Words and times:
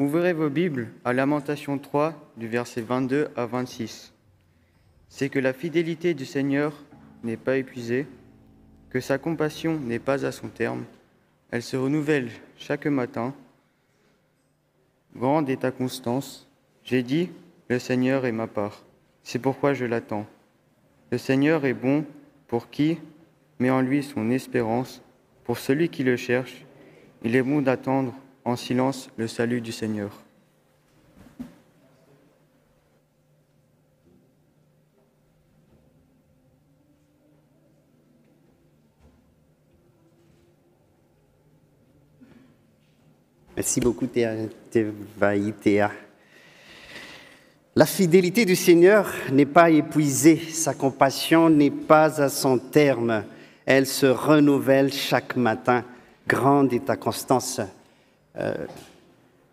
Ouvrez 0.00 0.32
vos 0.32 0.48
Bibles 0.48 0.88
à 1.04 1.12
Lamentation 1.12 1.76
3, 1.76 2.14
du 2.38 2.48
verset 2.48 2.80
22 2.80 3.28
à 3.36 3.44
26. 3.44 4.14
C'est 5.10 5.28
que 5.28 5.38
la 5.38 5.52
fidélité 5.52 6.14
du 6.14 6.24
Seigneur 6.24 6.72
n'est 7.22 7.36
pas 7.36 7.58
épuisée, 7.58 8.06
que 8.88 8.98
sa 8.98 9.18
compassion 9.18 9.78
n'est 9.78 9.98
pas 9.98 10.24
à 10.24 10.32
son 10.32 10.48
terme. 10.48 10.86
Elle 11.50 11.62
se 11.62 11.76
renouvelle 11.76 12.30
chaque 12.56 12.86
matin. 12.86 13.34
Grande 15.14 15.50
est 15.50 15.60
ta 15.60 15.70
constance. 15.70 16.48
J'ai 16.82 17.02
dit, 17.02 17.28
le 17.68 17.78
Seigneur 17.78 18.24
est 18.24 18.32
ma 18.32 18.46
part. 18.46 18.82
C'est 19.22 19.38
pourquoi 19.38 19.74
je 19.74 19.84
l'attends. 19.84 20.24
Le 21.10 21.18
Seigneur 21.18 21.66
est 21.66 21.74
bon 21.74 22.06
pour 22.48 22.70
qui 22.70 22.96
met 23.58 23.68
en 23.68 23.82
lui 23.82 24.02
son 24.02 24.30
espérance, 24.30 25.02
pour 25.44 25.58
celui 25.58 25.90
qui 25.90 26.04
le 26.04 26.16
cherche. 26.16 26.64
Il 27.22 27.36
est 27.36 27.42
bon 27.42 27.60
d'attendre 27.60 28.14
en 28.44 28.56
silence 28.56 29.10
le 29.16 29.28
salut 29.28 29.60
du 29.60 29.72
Seigneur. 29.72 30.10
Merci 43.56 43.80
beaucoup, 43.80 44.06
Théa. 44.06 45.90
La 47.76 47.84
fidélité 47.84 48.46
du 48.46 48.56
Seigneur 48.56 49.12
n'est 49.30 49.44
pas 49.44 49.68
épuisée, 49.68 50.38
sa 50.38 50.72
compassion 50.72 51.50
n'est 51.50 51.70
pas 51.70 52.22
à 52.22 52.30
son 52.30 52.58
terme, 52.58 53.22
elle 53.66 53.86
se 53.86 54.06
renouvelle 54.06 54.92
chaque 54.92 55.36
matin. 55.36 55.84
Grande 56.26 56.72
est 56.72 56.86
ta 56.86 56.96
constance. 56.96 57.60
Euh, 58.36 58.54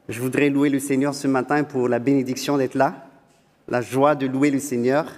je 0.07 0.21
voudrais 0.21 0.49
louer 0.49 0.69
le 0.69 0.79
Seigneur 0.79 1.15
ce 1.15 1.27
matin 1.27 1.63
pour 1.63 1.89
la 1.89 1.99
bénédiction 1.99 2.57
d'être 2.57 2.75
là, 2.75 3.09
la 3.67 3.81
joie 3.81 4.15
de 4.15 4.27
louer 4.27 4.51
le 4.51 4.59
Seigneur 4.59 5.11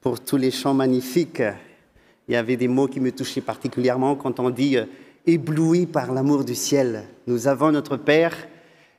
pour 0.00 0.20
tous 0.20 0.36
les 0.36 0.50
chants 0.50 0.74
magnifiques. 0.74 1.42
Il 2.28 2.34
y 2.34 2.36
avait 2.36 2.56
des 2.56 2.68
mots 2.68 2.86
qui 2.86 3.00
me 3.00 3.10
touchaient 3.10 3.40
particulièrement 3.40 4.16
quand 4.16 4.38
on 4.38 4.50
dit 4.50 4.76
euh, 4.76 4.84
ébloui 5.26 5.86
par 5.86 6.12
l'amour 6.12 6.44
du 6.44 6.54
ciel. 6.54 7.04
Nous 7.26 7.48
avons 7.48 7.72
notre 7.72 7.96
Père 7.96 8.36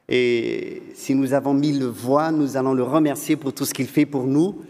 et 0.10 0.82
si 0.96 1.14
nous 1.14 1.34
avons 1.34 1.54
mille 1.54 1.84
voix, 1.84 2.32
nous 2.32 2.58
allons 2.58 2.74
le 2.74 2.84
remercier 2.84 3.36
pour 3.36 3.54
tout 3.54 3.66
ce 3.66 3.74
qu'il 3.74 3.88
fait 3.88 4.06
pour 4.06 4.26
nous. 4.26 4.62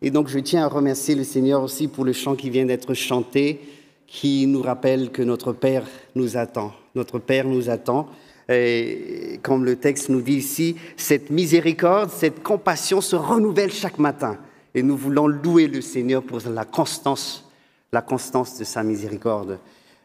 Et 0.00 0.10
donc 0.10 0.28
je 0.28 0.38
tiens 0.38 0.64
à 0.64 0.68
remercier 0.68 1.14
le 1.14 1.24
Seigneur 1.24 1.62
aussi 1.62 1.88
pour 1.88 2.04
le 2.04 2.12
chant 2.14 2.34
qui 2.34 2.48
vient 2.48 2.66
d'être 2.66 2.94
chanté, 2.94 3.60
qui 4.06 4.46
nous 4.46 4.62
rappelle 4.62 5.10
que 5.10 5.22
notre 5.22 5.52
Père 5.52 5.86
nous 6.14 6.36
attend. 6.38 6.72
Notre 6.94 7.18
Père 7.18 7.46
nous 7.46 7.68
attend. 7.68 8.08
Et 8.48 9.40
comme 9.42 9.64
le 9.64 9.76
texte 9.76 10.08
nous 10.08 10.20
dit 10.20 10.34
ici, 10.34 10.76
cette 10.96 11.30
miséricorde, 11.30 12.10
cette 12.10 12.42
compassion 12.42 13.00
se 13.00 13.16
renouvelle 13.16 13.72
chaque 13.72 13.98
matin. 13.98 14.38
Et 14.74 14.82
nous 14.82 14.96
voulons 14.96 15.26
louer 15.26 15.66
le 15.66 15.80
Seigneur 15.80 16.22
pour 16.22 16.40
la 16.40 16.64
constance, 16.64 17.48
la 17.92 18.02
constance 18.02 18.58
de 18.58 18.64
sa 18.64 18.82
miséricorde. 18.82 19.58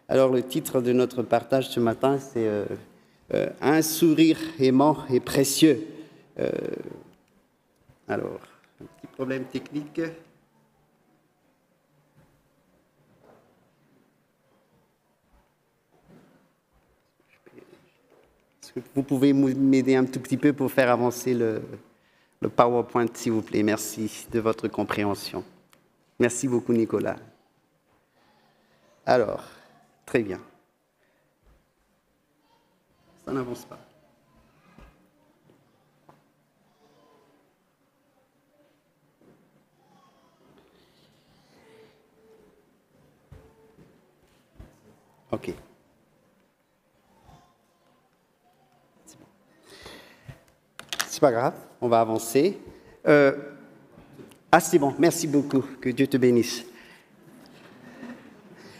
Alors 0.08 0.32
le 0.32 0.42
titre 0.42 0.82
de 0.82 0.94
notre 0.94 1.22
partage 1.22 1.70
ce 1.70 1.80
matin, 1.80 2.18
c'est 2.20 2.48
euh, 2.48 2.66
euh, 3.34 3.50
Un 3.62 3.82
sourire 3.82 4.40
aimant 4.60 4.98
et 5.10 5.20
précieux. 5.20 5.86
Euh, 6.40 6.50
alors, 8.08 8.40
un 8.82 8.86
petit 8.86 9.08
problème 9.16 9.44
technique. 9.46 10.02
Vous 18.96 19.04
pouvez 19.04 19.34
m'aider 19.34 19.96
un 19.96 20.06
tout 20.06 20.20
petit 20.20 20.38
peu 20.38 20.54
pour 20.54 20.72
faire 20.72 20.90
avancer 20.92 21.34
le, 21.34 21.62
le 22.42 22.50
PowerPoint, 22.50 23.08
s'il 23.14 23.34
vous 23.34 23.42
plaît? 23.42 23.64
Merci 23.64 24.28
de 24.32 24.40
votre 24.40 24.68
compréhension. 24.68 25.44
Merci 26.20 26.48
beaucoup, 26.48 26.74
Nicolas. 26.74 27.18
Alors, 29.06 29.44
très 30.06 30.22
bien. 30.22 30.40
Ça 33.26 33.32
n'avance 33.32 33.66
pas. 33.66 33.80
OK. 45.32 45.54
C'est 51.20 51.26
pas 51.26 51.32
grave, 51.34 51.54
on 51.82 51.90
va 51.90 52.00
avancer. 52.00 52.58
Euh, 53.06 53.34
ah, 54.54 54.62
c'est 54.62 54.80
bon, 54.80 54.94
merci 55.00 55.28
beaucoup, 55.28 55.66
que 55.82 55.90
Dieu 55.90 56.08
te 56.08 56.16
bénisse. 56.16 56.64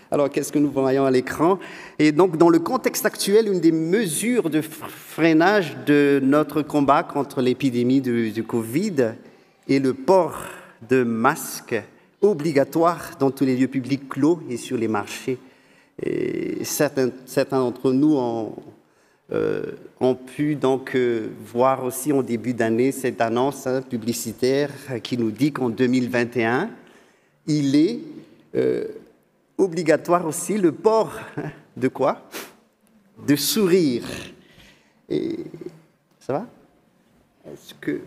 Alors, 0.10 0.30
qu'est-ce 0.30 0.54
que 0.54 0.58
nous 0.58 0.72
voyons 0.72 1.04
à 1.04 1.12
l'écran? 1.12 1.60
Et 2.00 2.14
donc, 2.14 2.38
dans 2.38 2.48
le 2.48 2.60
contexte 2.60 3.06
actuel, 3.06 3.50
une 3.50 3.60
des 3.60 3.74
mesures 3.74 4.50
de 4.50 4.62
freinage 4.62 5.76
de 5.86 6.22
notre 6.24 6.62
combat 6.62 7.04
contre 7.04 7.42
l'épidémie 7.42 8.00
du, 8.00 8.44
Covid 8.46 9.16
est 9.68 9.80
le 9.80 9.94
port 9.94 10.40
de 10.88 11.04
masques 11.04 11.76
obligatoire 12.22 13.18
dans 13.20 13.32
tous 13.32 13.44
les 13.44 13.58
lieux 13.58 13.68
publics 13.68 14.08
clos 14.08 14.40
et 14.50 14.56
sur 14.56 14.78
les 14.78 14.88
marchés. 14.88 15.40
Et 16.02 16.64
certains, 16.64 17.10
certains 17.26 17.60
d'entre 17.60 17.92
nous 17.92 18.16
ont 18.16 18.56
ont 20.00 20.16
pu 20.16 20.56
donc 20.56 20.96
euh, 20.96 21.30
voir 21.46 21.84
aussi 21.84 22.12
en 22.12 22.24
début 22.24 22.54
d'année 22.54 22.92
cette 22.92 23.22
annonce 23.22 23.68
hein, 23.68 23.82
publicitaire 23.82 24.72
qui 25.04 25.18
nous 25.18 25.32
dit 25.32 25.52
qu'en 25.52 25.70
2021, 25.70 26.70
il 27.46 27.76
est 27.76 28.00
euh, 28.56 28.86
obligatoire 29.58 30.26
aussi 30.26 30.58
le 30.58 30.72
port 30.72 31.14
hein, 31.38 31.52
de 31.76 31.88
quoi? 31.88 32.30
De 33.28 33.36
sourire. 33.36 34.06
Et 35.10 35.38
ça 36.20 36.34
va? 36.34 36.48
Est-ce 37.46 37.74
que 37.74 38.02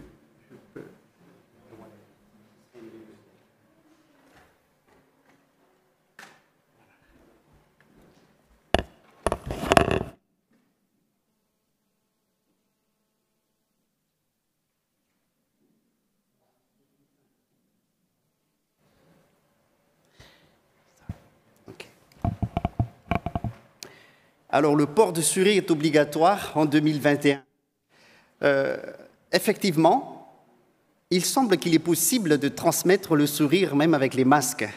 Alors 24.54 24.76
le 24.76 24.84
port 24.84 25.14
de 25.14 25.22
souris 25.22 25.56
est 25.56 25.70
obligatoire 25.70 26.52
en 26.56 26.66
2021. 26.66 27.42
Euh, 28.42 28.76
effectivement, 29.32 30.44
il 31.10 31.24
semble 31.24 31.56
qu'il 31.56 31.74
est 31.74 31.78
possible 31.78 32.36
de 32.36 32.48
transmettre 32.48 33.16
le 33.16 33.26
sourire 33.26 33.74
même 33.74 33.94
avec 33.94 34.12
les 34.12 34.26
masques. 34.26 34.68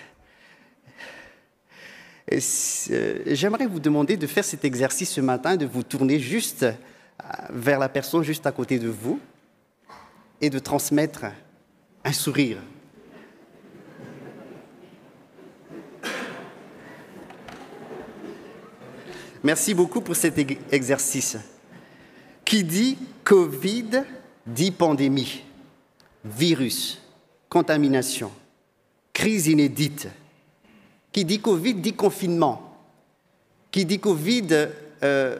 Euh, 2.32 3.24
j'aimerais 3.28 3.66
vous 3.66 3.82
demander 3.82 4.16
de 4.16 4.28
faire 4.28 4.46
cet 4.46 4.64
exercice 4.64 5.12
ce 5.12 5.22
matin, 5.22 5.58
de 5.58 5.66
vous 5.66 5.84
tourner 5.84 6.20
juste 6.20 6.64
euh, 6.64 6.72
vers 7.50 7.78
la 7.78 7.90
personne 7.90 8.24
juste 8.24 8.48
à 8.48 8.54
côté 8.54 8.80
de 8.80 8.88
vous 8.88 9.20
et 10.40 10.50
de 10.50 10.60
transmettre 10.60 11.26
un 12.06 12.14
sourire. 12.14 12.60
Merci 19.46 19.76
beaucoup 19.76 20.02
pour 20.02 20.16
cet 20.16 20.40
exercice. 20.72 21.38
Qui 22.44 22.64
dit 22.64 22.98
Covid 23.24 24.02
dit 24.44 24.72
pandémie, 24.72 25.44
virus, 26.24 27.00
contamination, 27.48 28.32
crise 29.14 29.46
inédite. 29.46 30.08
Qui 31.12 31.26
dit 31.26 31.40
Covid 31.40 31.76
dit 31.76 31.94
confinement. 31.94 32.76
Qui 33.70 33.86
dit 33.86 34.00
Covid 34.00 34.48
euh, 35.04 35.38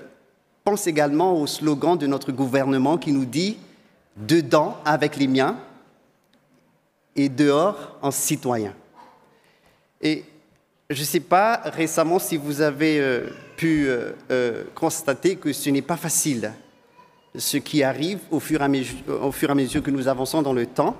pense 0.64 0.86
également 0.86 1.42
au 1.42 1.48
slogan 1.48 1.98
de 1.98 2.06
notre 2.06 2.32
gouvernement 2.32 3.00
qui 3.00 3.12
nous 3.12 3.26
dit 3.26 3.58
Dedans 4.16 4.78
avec 4.86 5.16
les 5.16 5.28
miens 5.28 5.58
et 7.16 7.28
dehors 7.28 7.98
en 8.04 8.12
citoyen. 8.12 8.76
Et 10.00 10.26
je 10.92 11.00
ne 11.02 11.06
sais 11.08 11.20
pas 11.22 11.60
récemment 11.66 12.20
si 12.20 12.38
vous 12.38 12.62
avez 12.62 13.00
euh, 13.00 13.32
pu 13.56 13.88
euh, 13.88 14.12
euh, 14.32 14.64
constater 14.74 15.36
que 15.36 15.54
ce 15.54 15.70
n'est 15.70 15.82
pas 15.82 15.98
facile 15.98 16.54
ce 17.38 17.58
qui 17.58 17.84
arrive 17.84 18.20
au 18.32 18.40
fur, 18.40 18.62
et 18.62 18.64
à 18.64 19.56
mesure, 19.56 19.84
que 19.84 19.92
nous 19.92 20.08
avançons 20.08 20.42
dans 20.42 20.54
le 20.54 20.66
temps. 20.66 20.96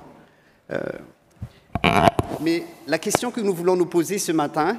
mais 2.42 2.66
la 2.88 3.00
question 3.00 3.32
que 3.32 3.40
nous 3.40 3.54
voulons 3.54 3.78
nous 3.78 3.86
poser 3.86 4.18
ce 4.18 4.34
matin, 4.34 4.78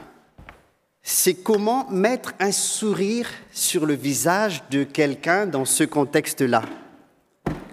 c'est 1.08 1.34
comment 1.34 1.88
mettre 1.88 2.34
un 2.40 2.50
sourire 2.50 3.28
sur 3.52 3.87
le 3.87 3.94
visage 3.94 4.64
de 4.70 4.82
quelqu'un 4.82 5.46
dans 5.46 5.64
ce 5.64 5.84
contexte-là. 5.84 6.62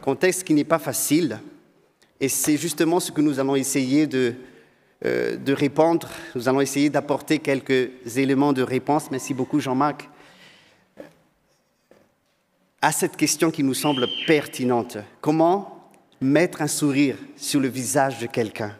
contexte 0.01 0.43
qui 0.43 0.53
n'est 0.53 0.63
pas 0.63 0.79
facile. 0.79 1.39
Et 2.19 2.29
c'est 2.29 2.57
justement 2.57 2.99
ce 2.99 3.11
que 3.11 3.21
nous 3.21 3.39
allons 3.39 3.55
essayer 3.55 4.05
de, 4.05 4.35
euh, 5.05 5.37
de 5.37 5.53
répondre. 5.53 6.09
Nous 6.35 6.47
allons 6.47 6.61
essayer 6.61 6.89
d'apporter 6.89 7.39
quelques 7.39 7.89
éléments 8.17 8.53
de 8.53 8.61
réponse. 8.61 9.11
Merci 9.11 9.33
beaucoup, 9.33 9.59
Jean-Marc. 9.59 10.09
À 12.81 12.91
cette 12.91 13.15
question 13.15 13.51
qui 13.51 13.63
nous 13.63 13.73
semble 13.73 14.07
pertinente. 14.27 14.97
Comment 15.21 15.89
mettre 16.19 16.61
un 16.61 16.67
sourire 16.67 17.17
sur 17.37 17.59
le 17.59 17.67
visage 17.67 18.19
de 18.19 18.27
quelqu'un? 18.27 18.75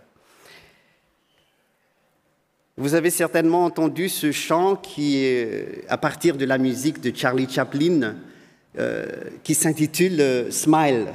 Vous 2.75 2.95
avez 2.95 3.11
certainement 3.11 3.65
entendu 3.65 4.09
ce 4.09 4.31
chant 4.31 4.75
qui 4.75 5.23
est 5.23 5.85
à 5.89 5.97
partir 5.97 6.37
de 6.37 6.45
la 6.45 6.57
musique 6.57 6.99
de 7.01 7.15
Charlie 7.15 7.47
Chaplin, 7.47 8.15
euh, 8.79 9.05
qui 9.43 9.53
s'intitule 9.53 10.19
euh, 10.19 10.49
Smile, 10.49 11.05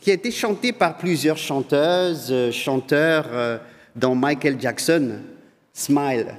qui 0.00 0.12
a 0.12 0.14
été 0.14 0.30
chanté 0.30 0.72
par 0.72 0.98
plusieurs 0.98 1.36
chanteuses, 1.36 2.28
euh, 2.30 2.52
chanteurs, 2.52 3.26
dont 3.94 4.14
Michael 4.14 4.60
Jackson. 4.60 5.20
Smile. 5.72 6.36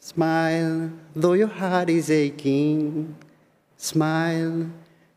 Smile, 0.00 0.90
though 1.14 1.34
your 1.34 1.48
heart 1.48 1.90
is 1.90 2.10
aching. 2.10 3.14
Smile, 3.76 4.66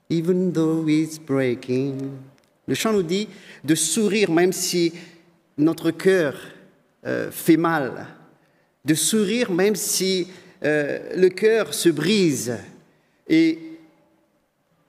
even 0.10 0.52
though 0.52 0.88
it's 0.88 1.18
breaking. 1.18 2.12
Le 2.68 2.76
chant 2.76 2.94
nous 2.94 3.04
dit 3.04 3.28
de 3.64 3.74
sourire 3.74 4.30
même 4.30 4.52
si 4.52 4.94
notre 5.58 5.92
cœur 5.92 6.36
fait 7.32 7.58
mal, 7.58 8.06
de 8.86 8.94
sourire 8.94 9.52
même 9.52 9.76
si 9.76 10.28
le 10.62 11.28
cœur 11.30 11.74
se 11.74 11.90
brise. 11.90 12.58
Et 13.28 13.58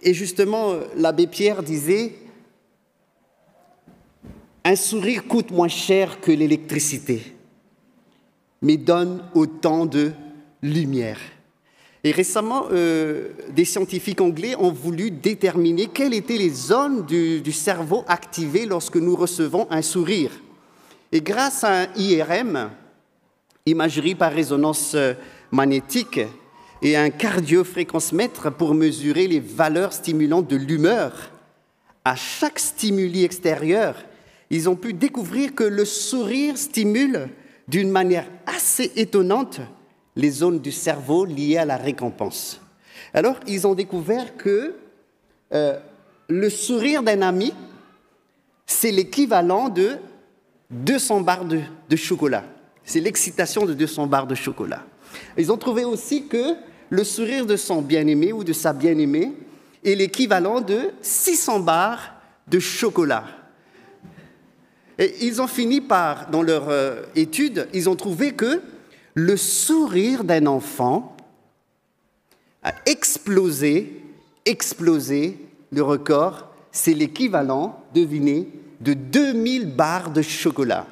et 0.03 0.15
justement, 0.15 0.81
l'abbé 0.97 1.29
Pierre 1.29 1.63
disait, 1.63 2.15
un 4.65 4.77
sourire 4.77 5.27
coûte 5.27 5.51
moins 5.51 5.69
cher 5.69 6.21
que 6.21 6.31
l'électricité, 6.31 7.35
mais 8.61 8.77
donne 8.77 9.23
autant 9.35 9.87
de 9.87 10.13
lumière. 10.63 11.19
Et 12.05 12.11
récemment, 12.11 12.67
euh, 12.73 13.29
des 13.51 13.65
scientifiques 13.65 14.21
anglais 14.21 14.57
ont 14.59 14.73
voulu 14.73 15.11
déterminer 15.11 15.87
quelles 15.87 16.15
étaient 16.15 16.39
les 16.39 16.51
zones 16.51 17.07
du, 17.07 17.41
du, 17.41 17.53
cerveau 17.53 18.05
activées 18.09 18.67
lorsque 18.67 18.97
nous 18.97 19.15
recevons 19.15 19.69
un 19.71 19.83
sourire. 19.83 20.33
Et 21.13 21.21
grâce 21.21 21.63
à 21.63 21.83
un 21.83 21.87
IRM, 21.97 22.71
imagerie 23.67 24.17
par 24.17 24.33
résonance 24.33 24.97
magnétique, 25.53 26.21
et 26.83 26.97
un 26.97 27.11
cardiofréquencemètre 27.11 28.53
pour 28.53 28.75
mesurer 28.75 29.29
les 29.29 29.39
valeurs 29.39 29.93
stimulantes 29.93 30.49
de 30.49 30.57
l'humeur. 30.57 31.31
À 32.05 32.17
chaque 32.17 32.59
stimuli 32.59 33.23
extérieur, 33.23 33.95
ils 34.53 34.69
ont 34.69 34.77
pu 34.77 34.93
découvrir 34.93 35.55
que 35.55 35.65
le 35.65 35.87
sourire 35.87 36.59
stimule 36.59 37.31
d'une 37.67 37.91
manière 37.91 38.27
assez 38.47 38.93
étonnante 38.97 39.61
les 40.15 40.31
zones 40.31 40.61
du 40.61 40.71
cerveau 40.71 41.25
liées 41.25 41.57
à 41.57 41.65
la 41.65 41.79
récompense. 41.79 42.61
Alors, 43.15 43.37
ils 43.47 43.67
ont 43.67 43.75
découvert 43.75 44.37
que 44.37 44.75
euh, 45.55 45.79
le 46.29 46.51
sourire 46.51 47.03
d'un 47.03 47.23
ami, 47.23 47.55
c'est 48.67 48.91
l'équivalent 48.91 49.71
de 49.71 49.97
200 50.71 51.23
barres 51.23 51.47
de, 51.47 51.61
de 51.89 51.97
chocolat. 51.97 52.45
C'est 52.85 53.01
l'excitation 53.01 53.65
de 53.65 53.73
200 53.73 54.07
barres 54.07 54.27
de 54.27 54.35
chocolat. 54.35 54.85
Ils 55.39 55.51
ont 55.51 55.57
trouvé 55.57 55.85
aussi 55.85 56.27
que 56.27 56.57
le 56.91 57.05
sourire 57.05 57.47
de 57.47 57.57
son 57.57 57.81
bien-aimé 57.81 58.35
ou 58.35 58.45
de 58.45 58.53
sa 58.53 58.75
bien-aimée 58.75 59.33
est 59.83 59.95
l'équivalent 59.95 60.61
de 60.61 60.91
600 61.01 61.61
barres 61.61 62.17
de 62.49 62.59
chocolat. 62.59 63.25
Et 65.03 65.27
ils 65.27 65.43
ont 65.43 65.49
fini 65.49 65.81
par, 65.81 66.31
dans 66.31 66.43
leur 66.43 66.69
euh, 66.69 67.03
étude, 67.17 67.67
ils 67.75 67.91
ont 67.91 67.97
trouvé 67.97 68.35
que 68.35 68.63
le 69.15 69.37
sourire 69.37 70.23
d'un 70.23 70.47
enfant 70.47 71.17
a 72.63 72.73
explosé, 72.87 74.01
explosé 74.45 75.39
le 75.73 75.83
record, 75.83 76.53
c'est 76.71 76.95
l'équivalent, 76.95 77.83
devinez, 77.93 78.49
de 78.81 78.95
2000 78.95 79.75
barres 79.75 80.13
de 80.13 80.23
chocolat. 80.23 80.87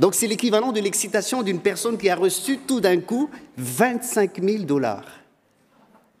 Donc 0.00 0.16
c'est 0.16 0.26
l'équivalent 0.26 0.72
de 0.72 0.80
l'excitation 0.80 1.44
d'une 1.44 1.60
personne 1.60 1.96
qui 1.96 2.10
a 2.10 2.16
reçu 2.16 2.58
tout 2.58 2.80
d'un 2.80 2.98
coup 2.98 3.30
25 3.56 4.42
000 4.42 4.64
dollars. 4.64 5.06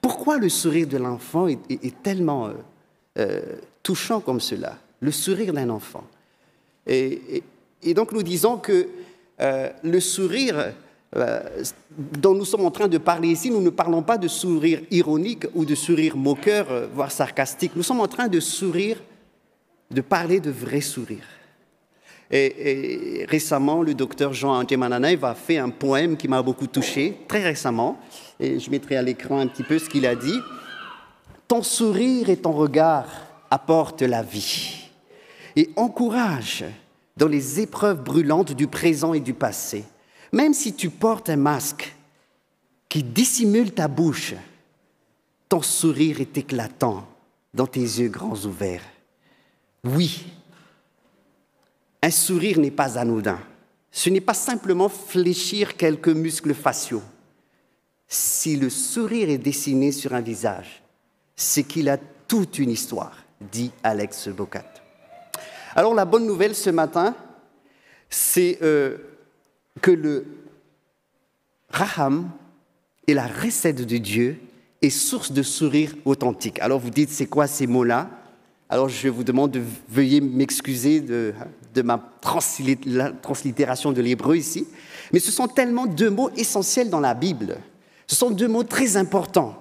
Pourquoi 0.00 0.38
le 0.38 0.48
sourire 0.48 0.86
de 0.86 0.98
l'enfant 0.98 1.48
est, 1.48 2.02
tellement 2.04 2.46
euh, 2.46 2.52
euh, 3.18 3.40
touchant 3.82 4.20
comme 4.20 4.40
cela? 4.40 4.78
Le 5.00 5.10
sourire 5.10 5.52
d'un 5.52 5.70
enfant. 5.70 6.04
Et, 6.88 7.42
donc 7.94 8.12
nous 8.12 8.22
disons 8.22 8.56
que 8.56 8.88
euh, 9.40 9.70
le 9.82 10.00
sourire 10.00 10.72
dont 11.96 12.34
nous 12.34 12.44
sommes 12.44 12.66
en 12.66 12.70
train 12.70 12.88
de 12.88 12.98
parler 12.98 13.28
ici, 13.28 13.50
nous 13.50 13.62
ne 13.62 13.70
parlons 13.70 14.02
pas 14.02 14.18
de 14.18 14.28
sourire 14.28 14.80
ironique 14.90 15.46
ou 15.54 15.64
de 15.64 15.74
sourire 15.74 16.16
moqueur, 16.16 16.66
voire 16.94 17.10
sarcastique. 17.10 17.72
Nous 17.74 17.82
sommes 17.82 18.00
en 18.00 18.08
train 18.08 18.28
de 18.28 18.40
sourire, 18.40 18.98
de 19.90 20.00
parler 20.02 20.38
de 20.38 20.50
vrai 20.50 20.82
sourire. 20.82 21.24
Et, 22.30 23.24
récemment, 23.26 23.82
le 23.82 23.94
docteur 23.94 24.34
Jean 24.34 24.58
Antimananaï 24.60 25.18
a 25.22 25.34
fait 25.34 25.56
un 25.56 25.70
poème 25.70 26.16
qui 26.18 26.28
m'a 26.28 26.42
beaucoup 26.42 26.66
touché, 26.66 27.16
très 27.26 27.42
récemment, 27.42 27.98
et 28.38 28.58
je 28.58 28.70
mettrai 28.70 28.96
à 28.96 29.02
l'écran 29.02 29.40
un 29.40 29.46
petit 29.46 29.62
peu 29.62 29.78
ce 29.78 29.88
qu'il 29.88 30.06
a 30.06 30.14
dit. 30.14 30.38
Ton 31.46 31.62
sourire 31.62 32.28
et 32.28 32.36
ton 32.36 32.52
regard 32.52 33.06
apportent 33.50 34.02
la 34.02 34.22
vie 34.22 34.77
et 35.58 35.70
encouragent 35.74 36.66
dans 37.16 37.26
les 37.26 37.58
épreuves 37.58 38.04
brûlantes 38.04 38.52
du 38.52 38.68
présent 38.68 39.12
et 39.12 39.18
du 39.18 39.34
passé. 39.34 39.84
Même 40.30 40.54
si 40.54 40.72
tu 40.72 40.88
portes 40.88 41.30
un 41.30 41.36
masque 41.36 41.96
qui 42.88 43.02
dissimule 43.02 43.72
ta 43.72 43.88
bouche, 43.88 44.34
ton 45.48 45.60
sourire 45.60 46.20
est 46.20 46.38
éclatant 46.38 47.08
dans 47.52 47.66
tes 47.66 47.80
yeux 47.80 48.08
grands 48.08 48.36
ouverts. 48.44 48.84
Oui, 49.82 50.26
un 52.02 52.12
sourire 52.12 52.60
n'est 52.60 52.70
pas 52.70 52.96
anodin. 52.96 53.40
Ce 53.90 54.10
n'est 54.10 54.20
pas 54.20 54.34
simplement 54.34 54.88
fléchir 54.88 55.76
quelques 55.76 56.06
muscles 56.06 56.54
faciaux. 56.54 57.02
Si 58.06 58.54
le 58.54 58.70
sourire 58.70 59.28
est 59.28 59.38
dessiné 59.38 59.90
sur 59.90 60.14
un 60.14 60.20
visage, 60.20 60.84
c'est 61.34 61.64
qu'il 61.64 61.88
a 61.88 61.98
toute 62.28 62.60
une 62.60 62.70
histoire, 62.70 63.16
dit 63.40 63.72
Alex 63.82 64.28
Bocat. 64.28 64.77
Alors 65.78 65.94
la 65.94 66.04
bonne 66.04 66.26
nouvelle 66.26 66.56
ce 66.56 66.70
matin, 66.70 67.14
c'est 68.10 68.58
euh, 68.62 68.96
que 69.80 69.92
le 69.92 70.26
Raham 71.70 72.30
est 73.06 73.14
la 73.14 73.28
recette 73.28 73.86
de 73.86 73.96
Dieu 73.96 74.40
et 74.82 74.90
source 74.90 75.30
de 75.30 75.44
sourire 75.44 75.94
authentique. 76.04 76.58
Alors 76.58 76.80
vous 76.80 76.90
dites, 76.90 77.10
c'est 77.10 77.26
quoi 77.26 77.46
ces 77.46 77.68
mots-là? 77.68 78.10
Alors 78.68 78.88
je 78.88 79.06
vous 79.06 79.22
demande 79.22 79.52
de 79.52 79.62
veuillez 79.88 80.20
m'excuser 80.20 80.98
de, 81.00 81.32
de 81.72 81.82
ma 81.82 82.02
translittération 82.22 83.92
de 83.92 84.02
l'hébreu 84.02 84.36
ici, 84.36 84.66
mais 85.12 85.20
ce 85.20 85.30
sont 85.30 85.46
tellement 85.46 85.86
deux 85.86 86.10
mots 86.10 86.30
essentiels 86.36 86.90
dans 86.90 86.98
la 86.98 87.14
Bible. 87.14 87.56
Ce 88.08 88.16
sont 88.16 88.32
deux 88.32 88.48
mots 88.48 88.64
très 88.64 88.96
importants 88.96 89.56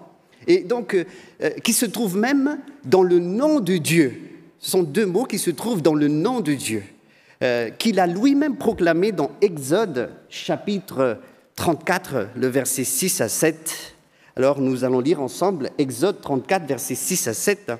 et 0.48 0.62
donc 0.62 0.96
euh, 0.96 1.06
euh, 1.44 1.52
qui 1.64 1.74
se 1.74 1.86
trouvent 1.86 2.18
même 2.18 2.58
dans 2.86 3.04
le 3.04 3.20
nom 3.20 3.60
de 3.60 3.78
Dieu. 3.78 4.20
Ce 4.60 4.72
sont 4.72 4.84
deux 4.84 5.06
mots 5.06 5.26
qui 5.26 5.38
se 5.38 5.52
trouvent 5.52 5.82
dans 5.82 5.94
le 5.94 6.08
nom 6.08 6.40
de 6.40 6.54
Dieu, 6.54 6.84
euh, 7.44 7.70
qu'il 7.70 8.00
a 8.00 8.08
lui-même 8.08 8.58
proclamé 8.58 9.12
dans 9.12 9.32
Exode 9.42 10.10
chapitre 10.30 11.20
34, 11.56 12.30
le 12.36 12.48
verset 12.48 12.84
6 12.84 13.22
à 13.22 13.30
7. 13.30 13.96
Alors 14.36 14.62
nous 14.62 14.84
allons 14.84 15.00
lire 15.00 15.22
ensemble 15.22 15.70
Exode 15.78 16.22
34, 16.22 16.66
verset 16.66 16.96
6 16.96 17.28
à 17.28 17.34
7. 17.34 17.72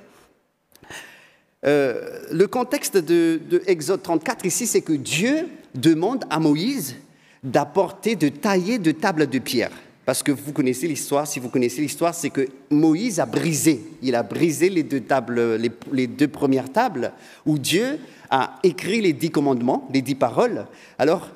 le 1.64 2.46
contexte 2.46 2.98
de, 2.98 3.40
de 3.50 3.62
Exode 3.68 4.02
34 4.04 4.46
ici, 4.46 4.68
c'est 4.68 4.82
que 4.82 4.94
Dieu 4.94 5.48
demande 5.76 6.26
à 6.30 6.40
Moïse 6.40 6.96
d'apporter, 7.44 8.16
de 8.16 8.30
tailler 8.30 8.80
de 8.80 8.92
tables 8.92 9.28
de 9.28 9.40
pierre. 9.40 9.72
Parce 10.08 10.24
que 10.24 10.32
vous 10.32 10.54
connaissez 10.54 10.88
l'histoire, 10.88 11.28
si 11.28 11.38
vous 11.38 11.50
connaissez 11.50 11.82
l'histoire, 11.82 12.16
c'est 12.16 12.30
que 12.30 12.48
Moïse 12.70 13.20
a 13.20 13.26
brisé, 13.26 13.84
il 14.02 14.16
a 14.16 14.24
brisé 14.24 14.70
les 14.70 14.84
deux, 14.84 15.02
tables, 15.02 15.58
les, 15.92 16.08
deux 16.08 16.30
premières 16.30 16.72
tables 16.72 17.12
où 17.46 17.58
Dieu 17.58 18.00
a 18.30 18.58
écrit 18.64 19.02
les 19.02 19.12
dix 19.12 19.32
commandements, 19.32 19.86
les 19.94 20.02
dix 20.02 20.16
paroles. 20.16 20.66
Alors, 20.98 21.30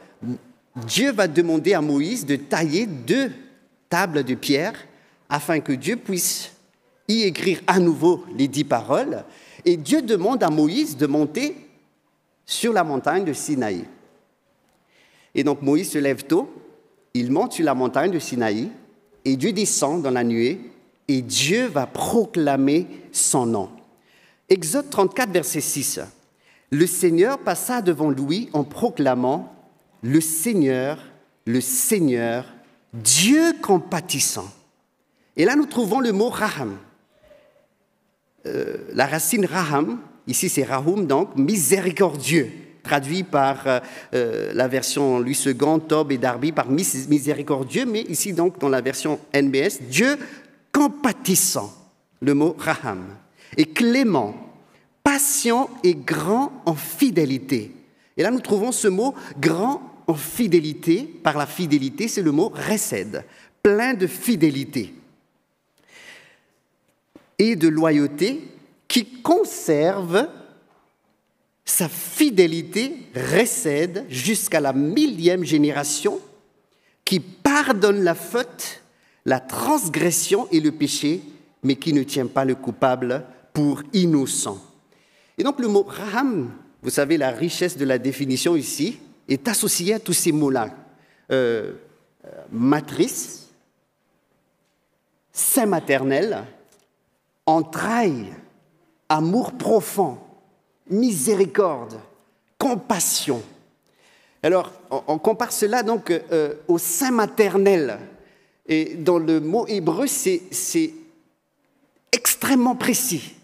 Dieu 0.88 1.12
va 1.12 1.28
demander 1.28 1.74
à 1.74 1.82
Moïse 1.82 2.26
de 2.26 2.38
tailler 2.38 2.86
deux 2.86 3.34
tables 3.90 4.24
de 4.24 4.36
pierre 4.36 4.76
afin 5.28 5.60
que 5.60 5.74
Dieu 5.74 5.98
puisse 5.98 6.54
y 7.10 7.24
écrire 7.24 7.60
à 7.68 7.78
nouveau 7.78 8.24
les 8.38 8.48
dix 8.48 8.64
paroles. 8.64 9.26
Et 9.66 9.76
Dieu 9.76 10.02
demande 10.02 10.44
à 10.44 10.50
Moïse 10.50 10.96
de 10.96 11.08
monter 11.08 11.58
sur 12.46 12.72
la 12.72 12.86
montagne 12.86 13.26
de 13.26 13.34
Sinaï. 13.34 13.84
Et 15.36 15.44
donc 15.44 15.62
Moïse 15.62 15.92
se 15.92 15.98
lève 15.98 16.24
tôt 16.24 16.50
il 17.14 17.32
monte 17.32 17.54
sur 17.54 17.66
la 17.66 17.74
montagne 17.74 18.12
de 18.12 18.20
Sinaï 18.20 18.70
et 19.26 19.36
Dieu 19.36 19.52
descend 19.52 20.02
dans 20.02 20.12
la 20.12 20.24
nuée 20.24 20.60
et 21.08 21.22
Dieu 21.22 21.68
va 21.68 21.88
proclamer 21.88 22.88
son 23.12 23.46
nom. 23.46 23.70
Exode 24.50 24.90
34, 24.90 25.30
verset 25.32 25.62
6. 25.62 26.00
Le 26.72 26.88
Seigneur 26.88 27.38
passa 27.40 27.82
devant 27.82 28.10
Louis 28.10 28.50
en 28.54 28.64
proclamant 28.64 29.54
Le 30.02 30.22
Seigneur, 30.22 31.00
le 31.46 31.62
Seigneur, 31.62 32.46
Dieu 32.94 33.54
compatissant. 33.62 34.50
Et 35.36 35.46
là, 35.46 35.56
nous 35.56 35.66
trouvons 35.66 36.00
le 36.00 36.12
mot 36.12 36.30
raham. 36.30 36.78
Euh, 38.46 38.78
la 38.94 39.06
racine 39.06 39.46
raham, 39.46 40.00
ici 40.28 40.50
c'est 40.50 40.64
rahum, 40.64 41.06
donc 41.06 41.36
miséricordieux, 41.36 42.52
traduit 42.84 43.24
par 43.24 43.68
euh, 43.68 43.80
euh, 44.14 44.52
la 44.54 44.68
version 44.68 45.20
Louis 45.20 45.40
II, 45.46 45.54
Tob 45.88 46.12
et 46.12 46.18
Darby 46.18 46.52
par 46.52 46.70
miséricordieux, 46.70 47.86
mais 47.86 48.02
ici 48.02 48.34
donc 48.34 48.60
dans 48.60 48.70
la 48.70 48.82
version 48.82 49.20
NBS, 49.34 49.82
Dieu 49.90 50.18
compatissant, 50.72 51.74
le 52.22 52.34
mot 52.34 52.56
raham 52.58 53.04
et 53.58 53.66
clément, 53.66 54.36
patient 55.04 55.70
et 55.84 55.96
grand 55.96 56.52
en 56.66 56.76
fidélité. 56.76 57.72
Et 58.18 58.24
là, 58.24 58.32
nous 58.32 58.40
trouvons 58.40 58.72
ce 58.72 58.88
mot 58.88 59.16
grand 59.40 59.82
en 60.08 60.14
fidélité, 60.14 61.04
par 61.24 61.38
la 61.38 61.46
fidélité, 61.46 62.08
c'est 62.08 62.22
le 62.22 62.32
mot 62.32 62.52
recède, 62.54 63.26
plein 63.64 63.94
de 63.94 64.08
fidélité 64.08 64.94
et 67.38 67.56
de 67.56 67.68
loyauté 67.68 68.42
qui 68.88 69.06
conserve 69.22 70.28
sa 71.66 71.88
fidélité 71.88 72.94
recède 73.16 74.06
jusqu'à 74.10 74.60
la 74.60 74.74
millième 74.74 75.44
génération, 75.44 76.20
qui 77.06 77.20
pardonne 77.20 78.04
la 78.04 78.16
faute, 78.16 78.82
la 79.26 79.40
transgression 79.40 80.48
et 80.52 80.60
le 80.60 80.72
péché, 80.72 81.22
mais 81.64 81.76
qui 81.76 81.94
ne 81.94 82.04
tient 82.04 82.28
pas 82.28 82.46
le 82.46 82.56
coupable 82.56 83.26
pour 83.54 83.84
innocent. 83.94 84.60
Et 85.38 85.44
donc 85.44 85.60
le 85.60 85.68
mot 85.68 85.84
raham, 85.84 86.52
vous 86.82 86.90
savez, 86.90 87.18
la 87.18 87.32
richesse 87.32 87.78
de 87.78 87.86
la 87.86 87.98
définition 87.98 88.56
ici, 88.56 89.00
est 89.28 89.48
associée 89.48 89.94
à 89.94 90.00
tous 90.00 90.14
ces 90.14 90.32
mots-là. 90.32 90.70
Euh, 91.32 91.74
matrice, 92.52 93.50
saint 95.32 95.66
maternel, 95.66 96.44
entraille, 97.46 98.34
amour 99.10 99.54
profond, 99.54 100.18
miséricorde, 100.92 102.00
compassion. 102.58 103.42
Alors, 104.44 104.72
on, 105.08 105.18
compare 105.18 105.52
cela 105.52 105.84
donc 105.84 106.12
euh, 106.12 106.54
au 106.68 106.78
sein 106.78 107.12
maternel. 107.12 108.00
Et 108.68 108.96
dans 108.96 109.18
le 109.18 109.40
mot 109.40 109.66
hébreu, 109.68 110.08
c'est 110.08 110.94
extrêmement 112.12 112.76
précis 112.76 113.36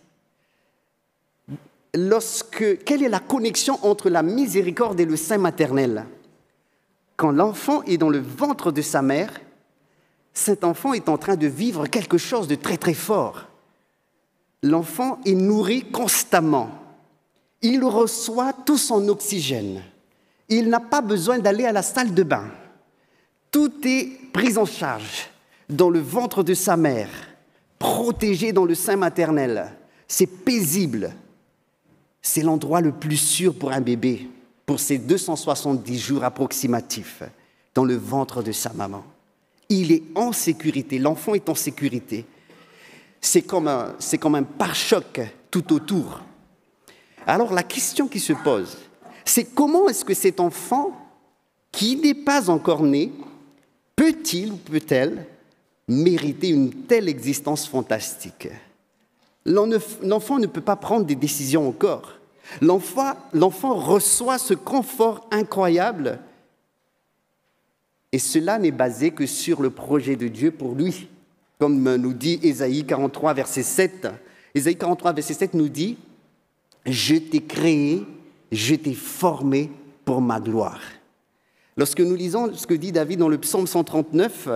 lorsque, 1.98 2.84
quelle 2.84 3.04
est 3.04 3.10
la 3.10 3.20
connexion 3.20 3.80
entre 3.84 4.10
la 4.10 4.24
miséricorde 4.24 5.00
et 5.00 5.06
le 5.06 5.16
sein 5.16 5.38
maternel? 5.38 6.06
Quand 7.16 7.32
l'enfant 7.32 7.84
est 7.84 7.98
dans 7.98 8.10
le 8.10 8.20
ventre 8.20 8.72
de 8.72 8.82
sa 8.82 9.01
mère, 9.01 9.32
cet 10.34 10.63
enfant 10.63 10.94
est 10.94 11.10
en 11.10 11.18
train 11.18 11.36
de 11.36 11.48
vivre 11.48 11.88
quelque 11.88 12.20
chose 12.20 12.48
de 12.48 12.56
très 12.56 12.77
très 12.77 12.94
fort. 12.94 13.48
L'enfant 14.62 15.20
est 15.25 15.34
nourri 15.34 15.84
constamment. 15.92 16.70
Il 17.62 17.84
reçoit 17.84 18.54
tout 18.54 18.78
son 18.78 19.08
oxygène. 19.08 19.84
Il 20.50 20.70
n'a 20.70 20.80
pas 20.80 21.02
besoin 21.02 21.40
d'aller 21.40 21.66
à 21.66 21.72
la 21.72 21.82
salle 21.82 22.14
de 22.14 22.24
bain. 22.24 22.46
Tout 23.52 23.74
est 23.84 24.32
pris 24.32 24.58
en 24.58 24.66
charge 24.66 25.30
dans 25.70 25.90
le 25.90 26.00
ventre 26.00 26.44
de 26.44 26.54
sa 26.54 26.78
mère, 26.78 27.10
protégé 27.80 28.54
dans 28.54 28.66
le 28.66 28.76
sein 28.76 28.96
maternel. 28.96 29.74
C'est 30.08 30.28
paisible, 30.28 31.14
c'est 32.22 32.42
l'endroit 32.42 32.82
le 32.82 32.92
plus 32.92 33.18
sûr 33.18 33.54
pour 33.54 33.72
un 33.72 33.82
bébé, 33.82 34.30
pour 34.66 34.80
ses 34.80 34.98
270 34.98 36.00
jours 36.00 36.24
approximatifs, 36.24 37.24
dans 37.74 37.86
le 37.86 37.96
ventre 37.96 38.44
de 38.44 38.52
sa 38.52 38.72
maman. 38.74 39.04
Il 39.70 39.92
est 39.92 40.04
en 40.16 40.32
sécurité, 40.32 41.00
l'enfant 41.00 41.34
est 41.34 41.50
en 41.50 41.56
sécurité. 41.56 42.26
C'est 43.20 43.42
comme 43.42 43.68
un, 43.68 44.44
pare-choc 44.44 45.22
tout 45.52 45.74
autour. 45.74 46.22
Alors 47.27 47.53
la 47.53 47.63
question 47.63 48.07
qui 48.07 48.22
se 48.22 48.31
pose, 48.31 48.77
c'est 49.25 49.43
comment 49.43 49.89
est-ce 49.89 50.05
que 50.05 50.13
cet 50.13 50.39
enfant, 50.39 50.93
qui 51.72 51.98
n'est 51.98 52.13
pas 52.13 52.50
encore 52.50 52.81
né, 52.81 53.12
peut-il 53.98 54.53
ou 54.53 54.55
peut-elle 54.55 55.25
mériter 55.89 56.48
une 56.48 56.72
telle 56.72 57.10
existence 57.10 57.67
fantastique? 57.67 58.48
L'enfant 59.46 60.39
ne 60.39 60.48
peut 60.48 60.62
pas 60.62 60.77
prendre 60.77 61.05
des 61.05 61.15
décisions 61.15 61.67
encore. 61.67 62.13
L'enfant 62.62 63.75
reçoit 63.75 64.38
ce 64.38 64.53
confort 64.53 65.27
incroyable 65.31 66.19
et 68.13 68.19
cela 68.19 68.57
n'est 68.57 68.72
basé 68.72 69.12
que 69.12 69.25
sur 69.25 69.62
le 69.62 69.69
projet 69.69 70.15
de 70.15 70.29
Dieu 70.29 70.51
pour 70.51 70.75
lui. 70.75 71.10
Comme 71.60 71.96
nous 71.98 72.13
dit 72.13 72.39
Ésaïe 72.41 72.86
43, 72.86 73.34
verset 73.34 73.63
7. 73.63 74.07
Ésaïe 74.55 74.77
43, 74.77 75.12
verset 75.12 75.34
7 75.34 75.53
nous 75.55 75.67
dit, 75.67 75.98
Je 76.88 77.15
t'ai 77.15 77.41
créé, 77.41 78.03
je 78.51 78.75
t'ai 78.75 78.94
formé 78.94 79.70
pour 80.06 80.22
ma 80.22 80.39
gloire. 80.39 80.79
Lorsque 81.75 82.00
nous 82.00 82.15
lisons 82.15 82.53
ce 82.56 82.65
que 82.65 82.74
dit 82.74 82.91
David 82.91 83.20
dans 83.20 83.29
le 83.29 83.38
psaume 83.38 83.67
139, 83.67 84.50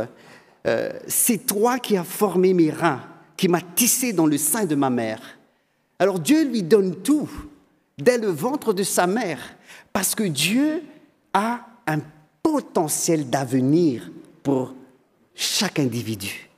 euh, 0.67 0.89
c'est 1.07 1.45
toi 1.45 1.77
qui 1.77 1.97
as 1.97 2.03
formé 2.03 2.53
mes 2.53 2.71
reins, 2.71 3.01
qui 3.35 3.47
m'as 3.47 3.61
tissé 3.61 4.13
dans 4.13 4.25
le 4.25 4.37
sein 4.37 4.65
de 4.65 4.75
ma 4.75 4.89
mère. 4.89 5.21
Alors 5.99 6.19
Dieu 6.19 6.45
lui 6.45 6.63
donne 6.63 6.95
tout 6.95 7.29
dès 7.97 8.17
le 8.17 8.29
ventre 8.29 8.73
de 8.73 8.83
sa 8.83 9.05
mère, 9.07 9.39
parce 9.93 10.15
que 10.15 10.23
Dieu 10.23 10.81
a 11.33 11.65
un 11.85 11.99
potentiel 12.41 13.29
d'avenir 13.29 14.09
pour 14.41 14.73
chaque 15.35 15.79
individu. 15.79 16.49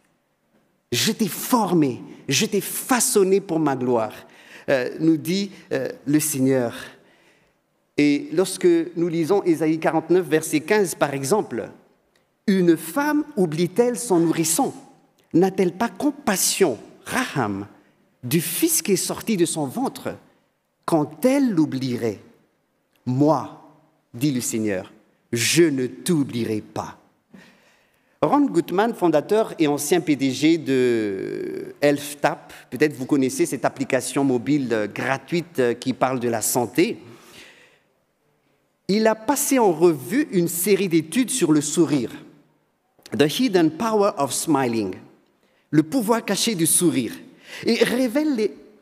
Je 0.91 1.11
t'ai 1.11 1.27
formé, 1.27 2.01
je 2.29 2.45
t'ai 2.45 2.61
façonné 2.61 3.41
pour 3.41 3.59
ma 3.59 3.75
gloire, 3.75 4.13
euh, 4.69 4.89
nous 4.99 5.17
dit 5.17 5.51
euh, 5.71 5.89
le 6.05 6.19
Seigneur. 6.19 6.73
Et 7.97 8.29
lorsque 8.33 8.67
nous 8.95 9.07
lisons 9.07 9.43
Ésaïe 9.43 9.79
49, 9.79 10.27
verset 10.27 10.61
15, 10.61 10.95
par 10.95 11.13
exemple, 11.13 11.69
une 12.47 12.75
femme 12.75 13.23
oublie-t-elle 13.37 13.97
son 13.97 14.19
nourrisson? 14.19 14.73
N'a-t-elle 15.33 15.73
pas 15.73 15.89
compassion, 15.89 16.77
Raham, 17.05 17.67
du 18.23 18.41
fils 18.41 18.81
qui 18.81 18.93
est 18.93 18.97
sorti 18.97 19.37
de 19.37 19.45
son 19.45 19.67
ventre 19.67 20.15
quand 20.85 21.23
elle 21.25 21.51
l'oublierait, 21.51 22.19
moi, 23.05 23.61
dit 24.13 24.31
le 24.31 24.41
Seigneur, 24.41 24.91
je 25.31 25.63
ne 25.63 25.87
t'oublierai 25.87 26.61
pas. 26.61 26.99
Ron 28.23 28.45
Gutman, 28.45 28.93
fondateur 28.93 29.53
et 29.59 29.67
ancien 29.67 29.99
PDG 29.99 30.57
de 30.57 31.75
ElfTap, 31.81 32.53
peut-être 32.69 32.93
vous 32.93 33.05
connaissez 33.05 33.45
cette 33.45 33.65
application 33.65 34.23
mobile 34.23 34.89
gratuite 34.95 35.61
qui 35.81 35.91
parle 35.91 36.21
de 36.21 36.29
la 36.29 36.41
santé, 36.41 36.99
il 38.87 39.07
a 39.07 39.15
passé 39.15 39.59
en 39.59 39.73
revue 39.73 40.29
une 40.31 40.47
série 40.47 40.87
d'études 40.87 41.31
sur 41.31 41.51
le 41.51 41.59
sourire, 41.59 42.11
The 43.17 43.39
Hidden 43.39 43.71
Power 43.71 44.11
of 44.17 44.31
Smiling, 44.31 44.95
le 45.71 45.83
pouvoir 45.83 46.23
caché 46.23 46.55
du 46.55 46.65
sourire, 46.65 47.13
et 47.65 47.79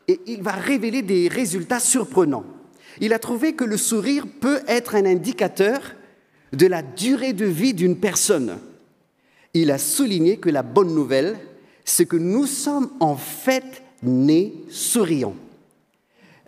et 0.08 0.20
il 0.28 0.42
va 0.44 0.52
révéler 0.52 1.02
des 1.02 1.28
résultats 1.28 1.80
surprenants. 1.80 2.46
Il 3.00 3.14
a 3.14 3.20
trouvé 3.20 3.54
que 3.54 3.64
le 3.64 3.78
sourire 3.78 4.26
peut 4.40 4.62
être 4.68 4.96
un 4.96 5.06
indicateur 5.06 5.80
de 6.54 6.68
la 6.68 6.82
durée 6.82 7.34
de 7.34 7.46
vie 7.46 7.74
d'une 7.74 7.98
personne. 7.98 8.60
Il 9.54 9.72
a 9.72 9.78
souligné 9.78 10.38
que 10.38 10.50
la 10.50 10.64
bonne 10.64 10.94
nouvelle, 10.94 11.40
c'est 11.84 12.06
que 12.06 12.18
nous 12.18 12.46
sommes 12.46 12.92
en 13.00 13.16
fait 13.16 13.84
nés 14.04 14.54
souriants. 14.70 15.36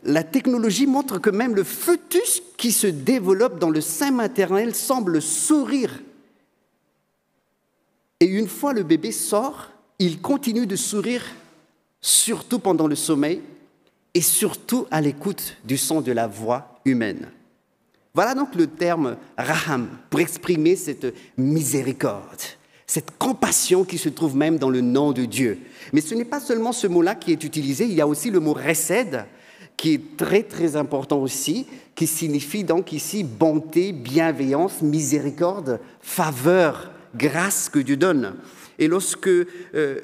La 0.04 0.24
technologie 0.24 0.88
montre 0.88 1.20
que 1.20 1.30
même 1.30 1.56
le 1.56 1.64
fœtus 1.64 2.42
qui 2.58 2.72
se 2.72 2.88
développe 2.88 3.60
dans 3.60 3.70
le 3.70 3.82
sein 3.82 4.12
maternel 4.12 4.76
semble 4.76 5.22
sourire. 5.22 6.02
Et 8.20 8.26
une 8.26 8.48
fois 8.48 8.74
le 8.74 8.84
bébé 8.84 9.12
sort, 9.12 9.70
il 10.00 10.22
continue 10.22 10.68
de 10.68 10.76
sourire, 10.76 11.24
surtout 12.02 12.60
pendant 12.60 12.88
le 12.88 12.96
sommeil, 12.96 13.42
et 14.14 14.22
surtout 14.22 14.88
à 14.92 15.02
l'écoute 15.02 15.58
du 15.64 15.78
son 15.78 16.02
de 16.02 16.12
la 16.12 16.28
voix 16.28 16.80
humaine. 16.86 17.30
Voilà 18.14 18.36
donc 18.36 18.54
le 18.56 18.68
terme 18.68 19.18
raham 19.38 19.90
pour 20.10 20.20
exprimer 20.20 20.76
cette 20.76 21.14
miséricorde, 21.38 22.42
cette 22.94 23.18
compassion 23.18 23.86
qui 23.86 23.98
se 23.98 24.08
trouve 24.08 24.36
même 24.36 24.60
dans 24.60 24.70
le 24.70 24.82
nom 24.82 25.14
de 25.14 25.26
Dieu. 25.26 25.58
Mais 25.94 26.02
ce 26.02 26.14
n'est 26.14 26.26
pas 26.26 26.40
seulement 26.40 26.72
ce 26.72 26.86
mot-là 26.86 27.16
qui 27.16 27.32
est 27.32 27.44
utilisé, 27.44 27.86
il 27.86 27.94
y 27.94 28.02
a 28.02 28.08
aussi 28.08 28.30
le 28.30 28.40
mot 28.40 28.54
recède 28.54 29.26
qui 29.78 29.96
est 29.96 30.16
très 30.16 30.44
très 30.44 30.76
important 30.76 31.18
aussi, 31.20 31.66
qui 31.96 32.06
signifie 32.06 32.64
donc 32.64 32.94
ici 32.94 33.24
bonté, 33.24 33.94
bienveillance, 33.94 34.84
miséricorde, 34.84 35.80
faveur, 36.02 36.92
grâce 37.16 37.68
que 37.68 37.80
Dieu 37.80 37.98
donne. 37.98 38.36
Et 38.78 38.88
lorsque 38.88 39.28
euh, 39.28 39.48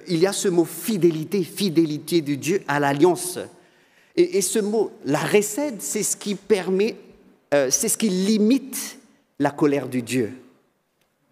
il 0.08 0.18
y 0.18 0.26
a 0.26 0.34
ce 0.34 0.48
mot 0.48 0.66
fidélité, 0.66 1.44
fidélité 1.44 2.22
de 2.22 2.34
Dieu 2.34 2.62
à 2.68 2.80
l'alliance, 2.80 3.38
Et, 4.16 4.42
ce 4.42 4.58
mot, 4.58 4.90
la 5.06 5.20
récède, 5.20 5.76
c'est 5.78 6.02
ce 6.02 6.18
qui 6.18 6.34
permet, 6.34 6.96
euh, 7.54 7.68
c'est 7.70 7.88
ce 7.88 8.00
qui 8.00 8.10
limite 8.10 8.98
la 9.38 9.52
colère 9.52 9.88
de 9.88 10.00
Dieu, 10.00 10.32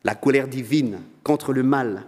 la 0.07 0.15
colère 0.15 0.47
divine 0.47 1.01
contre 1.21 1.51
le 1.51 1.63
mal. 1.63 2.05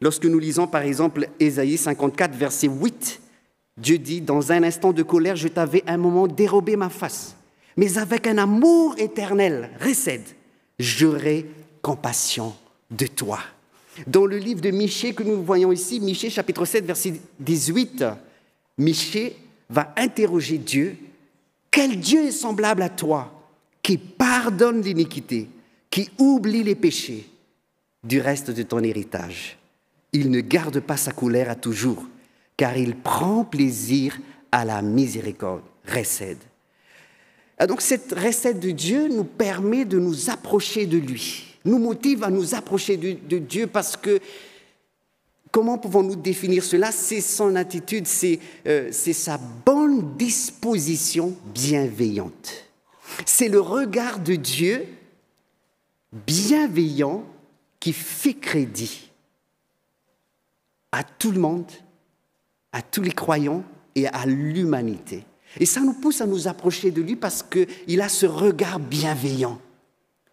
Lorsque 0.00 0.24
nous 0.24 0.38
lisons 0.38 0.66
par 0.66 0.80
exemple 0.80 1.28
Ésaïe 1.38 1.76
54, 1.76 2.34
verset 2.34 2.68
8, 2.68 3.20
Dieu 3.76 3.98
dit, 3.98 4.22
dans 4.22 4.50
un 4.50 4.62
instant 4.62 4.94
de 4.94 5.02
colère, 5.02 5.36
je 5.36 5.48
t'avais 5.48 5.84
un 5.86 5.98
moment 5.98 6.26
dérobé 6.26 6.74
ma 6.76 6.88
face, 6.88 7.36
mais 7.76 7.98
avec 7.98 8.26
un 8.26 8.38
amour 8.38 8.94
éternel, 8.96 9.68
récède, 9.78 10.24
j'aurai 10.78 11.44
compassion 11.82 12.54
de 12.90 13.06
toi. 13.06 13.40
Dans 14.06 14.24
le 14.24 14.38
livre 14.38 14.62
de 14.62 14.70
Michée 14.70 15.12
que 15.12 15.22
nous 15.22 15.42
voyons 15.42 15.70
ici, 15.70 16.00
Michée 16.00 16.30
chapitre 16.30 16.64
7, 16.64 16.86
verset 16.86 17.20
18, 17.40 18.06
Michée 18.78 19.36
va 19.68 19.92
interroger 19.98 20.56
Dieu, 20.56 20.96
quel 21.70 22.00
Dieu 22.00 22.24
est 22.24 22.30
semblable 22.30 22.80
à 22.80 22.88
toi, 22.88 23.30
qui 23.82 23.98
pardonne 23.98 24.80
l'iniquité, 24.80 25.46
qui 25.90 26.08
oublie 26.18 26.62
les 26.62 26.74
péchés 26.74 27.28
du 28.04 28.20
reste 28.20 28.50
de 28.50 28.62
ton 28.62 28.82
héritage. 28.82 29.58
Il 30.12 30.30
ne 30.30 30.40
garde 30.40 30.80
pas 30.80 30.96
sa 30.96 31.12
colère 31.12 31.50
à 31.50 31.54
toujours, 31.54 32.06
car 32.56 32.76
il 32.76 32.94
prend 32.94 33.44
plaisir 33.44 34.18
à 34.52 34.64
la 34.64 34.82
miséricorde. 34.82 35.62
Récède. 35.86 36.38
Ah, 37.58 37.66
donc 37.66 37.80
cette 37.80 38.12
recette 38.12 38.58
de 38.58 38.70
Dieu 38.70 39.08
nous 39.08 39.24
permet 39.24 39.84
de 39.84 39.98
nous 39.98 40.30
approcher 40.30 40.86
de 40.86 40.98
lui, 40.98 41.58
nous 41.64 41.78
motive 41.78 42.24
à 42.24 42.30
nous 42.30 42.54
approcher 42.54 42.96
de, 42.96 43.38
Dieu 43.38 43.66
parce 43.66 43.96
que 43.96 44.18
comment 45.52 45.78
pouvons-nous 45.78 46.16
définir 46.16 46.64
cela? 46.64 46.90
C'est 46.90 47.20
son 47.20 47.54
attitude, 47.54 48.06
euh, 48.66 48.88
c'est 48.90 49.12
sa 49.12 49.38
bonne 49.38 50.16
disposition 50.16 51.34
bienveillante. 51.54 52.64
C'est 53.24 53.48
le 53.48 53.60
regard 53.60 54.18
de 54.18 54.34
Dieu 54.34 54.86
bienveillant 56.26 57.24
qui 57.84 57.92
fait 57.92 58.32
crédit 58.32 59.10
à 60.90 61.04
tout 61.04 61.32
le 61.32 61.38
monde, 61.38 61.70
à 62.72 62.80
tous 62.80 63.02
les 63.02 63.12
croyants 63.12 63.62
et 63.94 64.06
à 64.06 64.24
l'humanité. 64.24 65.26
Et 65.60 65.66
ça 65.66 65.82
nous 65.82 65.92
pousse 65.92 66.22
à 66.22 66.26
nous 66.26 66.48
approcher 66.48 66.90
de 66.90 67.02
lui 67.02 67.14
parce 67.14 67.42
qu'il 67.42 68.00
a 68.00 68.08
ce 68.08 68.24
regard 68.24 68.80
bienveillant 68.80 69.60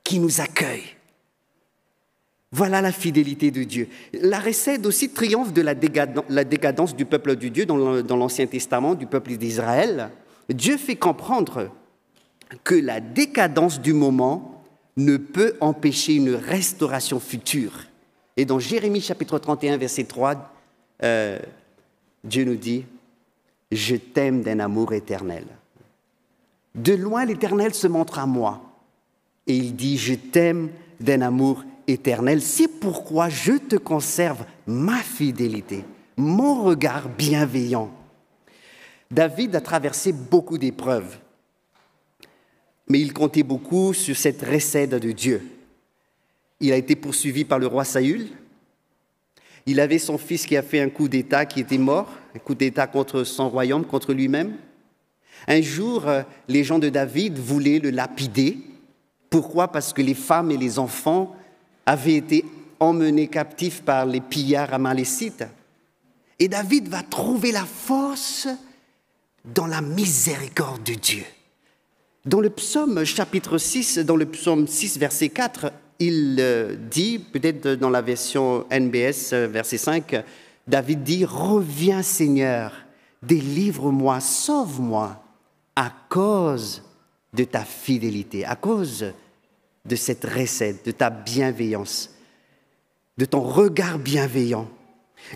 qui 0.01 0.20
nous 0.20 0.39
accueille. 0.39 0.96
Voilà 2.53 2.79
la 2.79 2.93
fidélité 2.93 3.51
de 3.51 3.65
Dieu. 3.65 3.89
La 4.13 4.39
recette 4.39 4.86
aussi 4.86 5.10
triomphe 5.10 5.51
de 5.51 5.62
la 5.62 5.75
décadence 6.46 6.96
du 6.96 7.03
peuple 7.03 7.36
de 7.36 7.50
Dieu 7.50 7.65
dans 7.65 8.15
l'Ancien 8.15 8.48
Testament, 8.48 8.96
du 8.96 9.08
peuple 9.08 9.36
d'Israël. 9.36 10.10
Dieu 10.48 10.77
fait 10.77 10.96
comprendre 10.96 11.70
que 12.63 12.75
la 12.75 13.01
décadence 13.01 13.81
du 13.81 13.91
moment 13.91 14.61
ne 14.98 15.18
peut 15.18 15.56
empêcher 15.62 16.16
une 16.16 16.36
restauration 16.36 17.20
future. 17.20 17.72
Et 18.38 18.46
dans 18.46 18.60
Jérémie 18.60 19.02
chapitre 19.02 19.40
31, 19.40 19.78
verset 19.78 20.04
3, 20.04 20.54
euh, 21.04 21.40
Dieu 22.24 22.44
nous 22.44 22.56
dit, 22.56 22.86
je 23.72 23.96
t'aime 23.96 24.42
d'un 24.42 24.60
amour 24.60 24.94
éternel. 24.94 25.46
De 26.76 26.94
loin, 26.94 27.26
l'Éternel 27.26 27.74
se 27.74 27.88
montre 27.88 28.20
à 28.20 28.26
moi 28.26 28.62
et 29.48 29.56
il 29.56 29.76
dit, 29.76 29.98
je 29.98 30.14
t'aime 30.14 30.70
d'un 31.00 31.22
amour 31.22 31.64
éternel. 31.88 32.42
C'est 32.42 32.68
pourquoi 32.68 33.30
je 33.30 33.54
te 33.54 33.76
conserve 33.76 34.46
ma 34.68 34.98
fidélité, 34.98 35.84
mon 36.18 36.64
regard 36.64 37.10
bienveillant. 37.10 37.92
David 39.10 39.56
a 39.56 39.62
traversé 39.62 40.14
beaucoup 40.14 40.58
d'épreuves, 40.58 41.18
mais 42.92 43.00
il 43.00 43.14
comptait 43.14 43.44
beaucoup 43.44 43.94
sur 43.94 44.18
cette 44.18 44.42
recette 44.42 44.92
de 44.92 45.12
Dieu. 45.14 45.42
Il 46.60 46.74
a 46.74 46.75
été 46.75 46.98
poursuivi 46.98 47.46
par 47.46 47.58
le 47.58 47.68
roi 47.68 47.86
Saül. 47.86 48.27
Il 49.66 49.80
avait 49.80 49.98
son 49.98 50.18
fils 50.18 50.46
qui 50.46 50.58
a 50.58 50.62
fait 50.62 50.82
un 50.82 50.90
coup 50.90 51.08
d'État 51.08 51.46
qui 51.46 51.62
était 51.62 51.77
mort 51.77 52.10
un 52.36 52.40
coup 52.40 52.56
d'État 52.56 52.88
contre 52.88 53.24
son 53.24 53.50
royaume, 53.50 53.86
contre 53.86 54.14
lui-même. 54.14 54.56
Un 55.48 55.62
jour, 55.62 56.08
euh, 56.08 56.22
les 56.48 56.64
gens 56.64 56.80
de 56.80 56.90
David 56.90 57.38
voulaient 57.38 57.80
le 57.80 57.90
lapider. 57.90 58.58
Pourquoi? 59.30 59.70
Parce 59.70 59.92
que 59.94 60.01
les 60.01 60.14
femmes 60.14 60.51
et 60.51 60.58
les 60.58 60.80
enfants 60.80 61.36
avaient 61.86 62.16
été 62.16 62.46
emmenés 62.80 63.27
captifs 63.27 63.82
par 63.82 64.06
les 64.06 64.22
pillards 64.22 64.74
amalécites. 64.74 65.44
Et 66.40 66.48
David 66.48 66.88
va 66.88 67.04
trouver 67.04 67.51
la 67.51 67.66
force 67.66 68.48
dans 69.46 69.68
la 69.68 69.82
miséricorde 69.82 70.84
de 70.84 70.94
Dieu. 70.94 71.24
Dans 72.24 72.40
le 72.40 72.51
psaume 72.51 73.03
chapitre 73.03 73.57
6, 73.57 73.98
dans 73.98 74.16
le 74.16 74.27
psaume 74.27 74.68
6, 74.68 75.00
verset 75.00 75.29
4, 75.29 75.72
il 75.98 76.38
euh, 76.40 76.75
dit, 76.75 77.18
peut-être 77.18 77.70
dans 77.70 77.90
la 77.90 78.03
version 78.03 78.64
NBS, 78.72 79.34
verset 79.34 79.79
5, 79.79 80.24
David 80.68 81.01
dit, 81.01 81.25
reviens 81.25 82.03
Seigneur, 82.03 82.74
délivre-moi, 83.24 84.20
sauve-moi 84.20 85.20
à 85.75 85.92
cause 86.10 86.84
de 87.34 87.44
ta 87.44 87.66
fidélité, 87.66 88.46
à 88.46 88.55
cause 88.55 89.14
de 89.84 89.96
cette 89.96 90.25
recette, 90.25 90.86
de 90.86 90.92
ta 90.92 91.10
bienveillance, 91.10 92.14
de 93.18 93.25
ton 93.25 93.42
regard 93.42 93.98
bienveillant. 93.98 94.70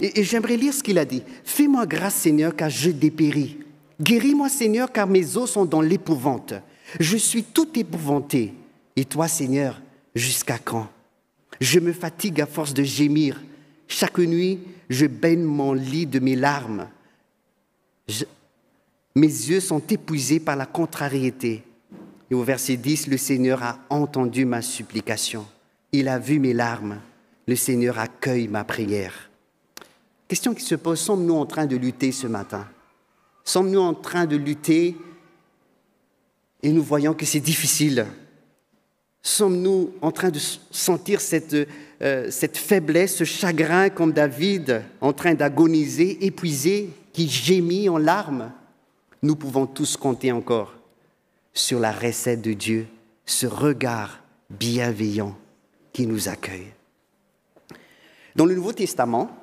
Et, 0.02 0.24
j'aimerais 0.24 0.58
lire 0.58 0.74
ce 0.74 0.84
qu'il 0.84 1.00
a 1.00 1.06
dit. 1.06 1.24
Fais-moi 1.46 1.88
grâce 1.88 2.14
Seigneur 2.14 2.56
car 2.56 2.70
je 2.70 2.92
dépéris. 2.92 3.58
Guéris-moi 4.00 4.50
Seigneur 4.50 4.92
car 4.92 5.08
mes 5.08 5.36
os 5.36 5.50
sont 5.50 5.66
dans 5.66 5.82
l'épouvante. 5.82 6.54
Je 7.00 7.18
suis 7.18 7.44
tout 7.44 7.68
épouvanté. 7.78 8.54
Et 8.96 9.06
toi 9.06 9.28
Seigneur, 9.28 9.82
jusqu'à 10.14 10.58
quand? 10.58 10.88
Je 11.60 11.80
me 11.80 11.94
fatigue 11.94 12.42
à 12.42 12.46
force 12.46 12.74
de 12.74 12.84
gémir. 12.84 13.42
Chaque 13.88 14.18
nuit, 14.18 14.60
je 14.90 15.06
baigne 15.06 15.44
mon 15.44 15.74
lit 15.74 16.06
de 16.06 16.20
mes 16.20 16.36
larmes. 16.36 16.88
mes 19.16 19.28
yeux 19.28 19.60
sont 19.60 19.82
épuisés 19.90 20.40
par 20.40 20.56
la 20.56 20.66
contrariété. 20.66 21.64
Et 22.30 22.36
au 22.36 22.44
verset 22.44 22.78
10, 22.78 23.08
le 23.08 23.18
Seigneur 23.18 23.64
a 23.64 23.80
entendu 23.90 24.46
ma 24.46 24.62
supplication. 24.62 25.46
Il 25.92 26.08
a 26.08 26.20
vu 26.20 26.40
mes 26.40 26.54
larmes. 26.54 27.00
Le 27.48 27.56
Seigneur 27.56 28.00
accueille 28.00 28.48
ma 28.48 28.64
prière. 28.64 29.30
Question 30.28 30.56
qui 30.56 30.64
se 30.64 30.76
pose, 30.76 31.00
sommes-nous 31.00 31.36
en 31.36 31.46
train 31.46 31.68
de 31.68 31.76
lutter 31.76 32.12
ce 32.12 32.26
matin? 32.26 32.68
Sommes-nous 33.44 33.80
en 33.80 33.94
train 33.94 34.26
de 34.26 34.36
lutter 34.36 34.98
et 36.66 36.72
nous 36.72 36.82
voyons 36.82 37.14
que 37.14 37.26
c'est 37.26 37.40
difficile 37.40 38.08
Sommes-nous 39.22 39.94
en 40.02 40.12
train 40.12 40.30
de 40.30 40.40
sentir 40.70 41.20
cette, 41.20 41.56
euh, 42.02 42.30
cette 42.30 42.58
faiblesse, 42.58 43.16
ce 43.16 43.24
chagrin 43.24 43.90
comme 43.90 44.12
David, 44.12 44.84
en 45.02 45.14
train 45.14 45.34
d'agoniser, 45.34 46.26
épuisé, 46.26 46.90
qui 47.12 47.28
gémit 47.28 47.90
en 47.90 47.98
larmes? 47.98 48.52
Nous 49.24 49.36
pouvons 49.36 49.66
tous 49.66 49.98
compter 49.98 50.32
encore 50.32 50.76
sur 51.54 51.80
la 51.80 51.92
recette 51.92 52.42
de 52.42 52.54
Dieu, 52.54 52.88
ce 53.26 53.48
regard 53.48 54.22
bienveillant 54.52 55.36
qui 55.92 56.06
nous 56.06 56.30
accueille. 56.30 56.72
Dans 58.36 58.46
le 58.46 58.54
Nouveau 58.54 58.74
Testament, 58.74 59.36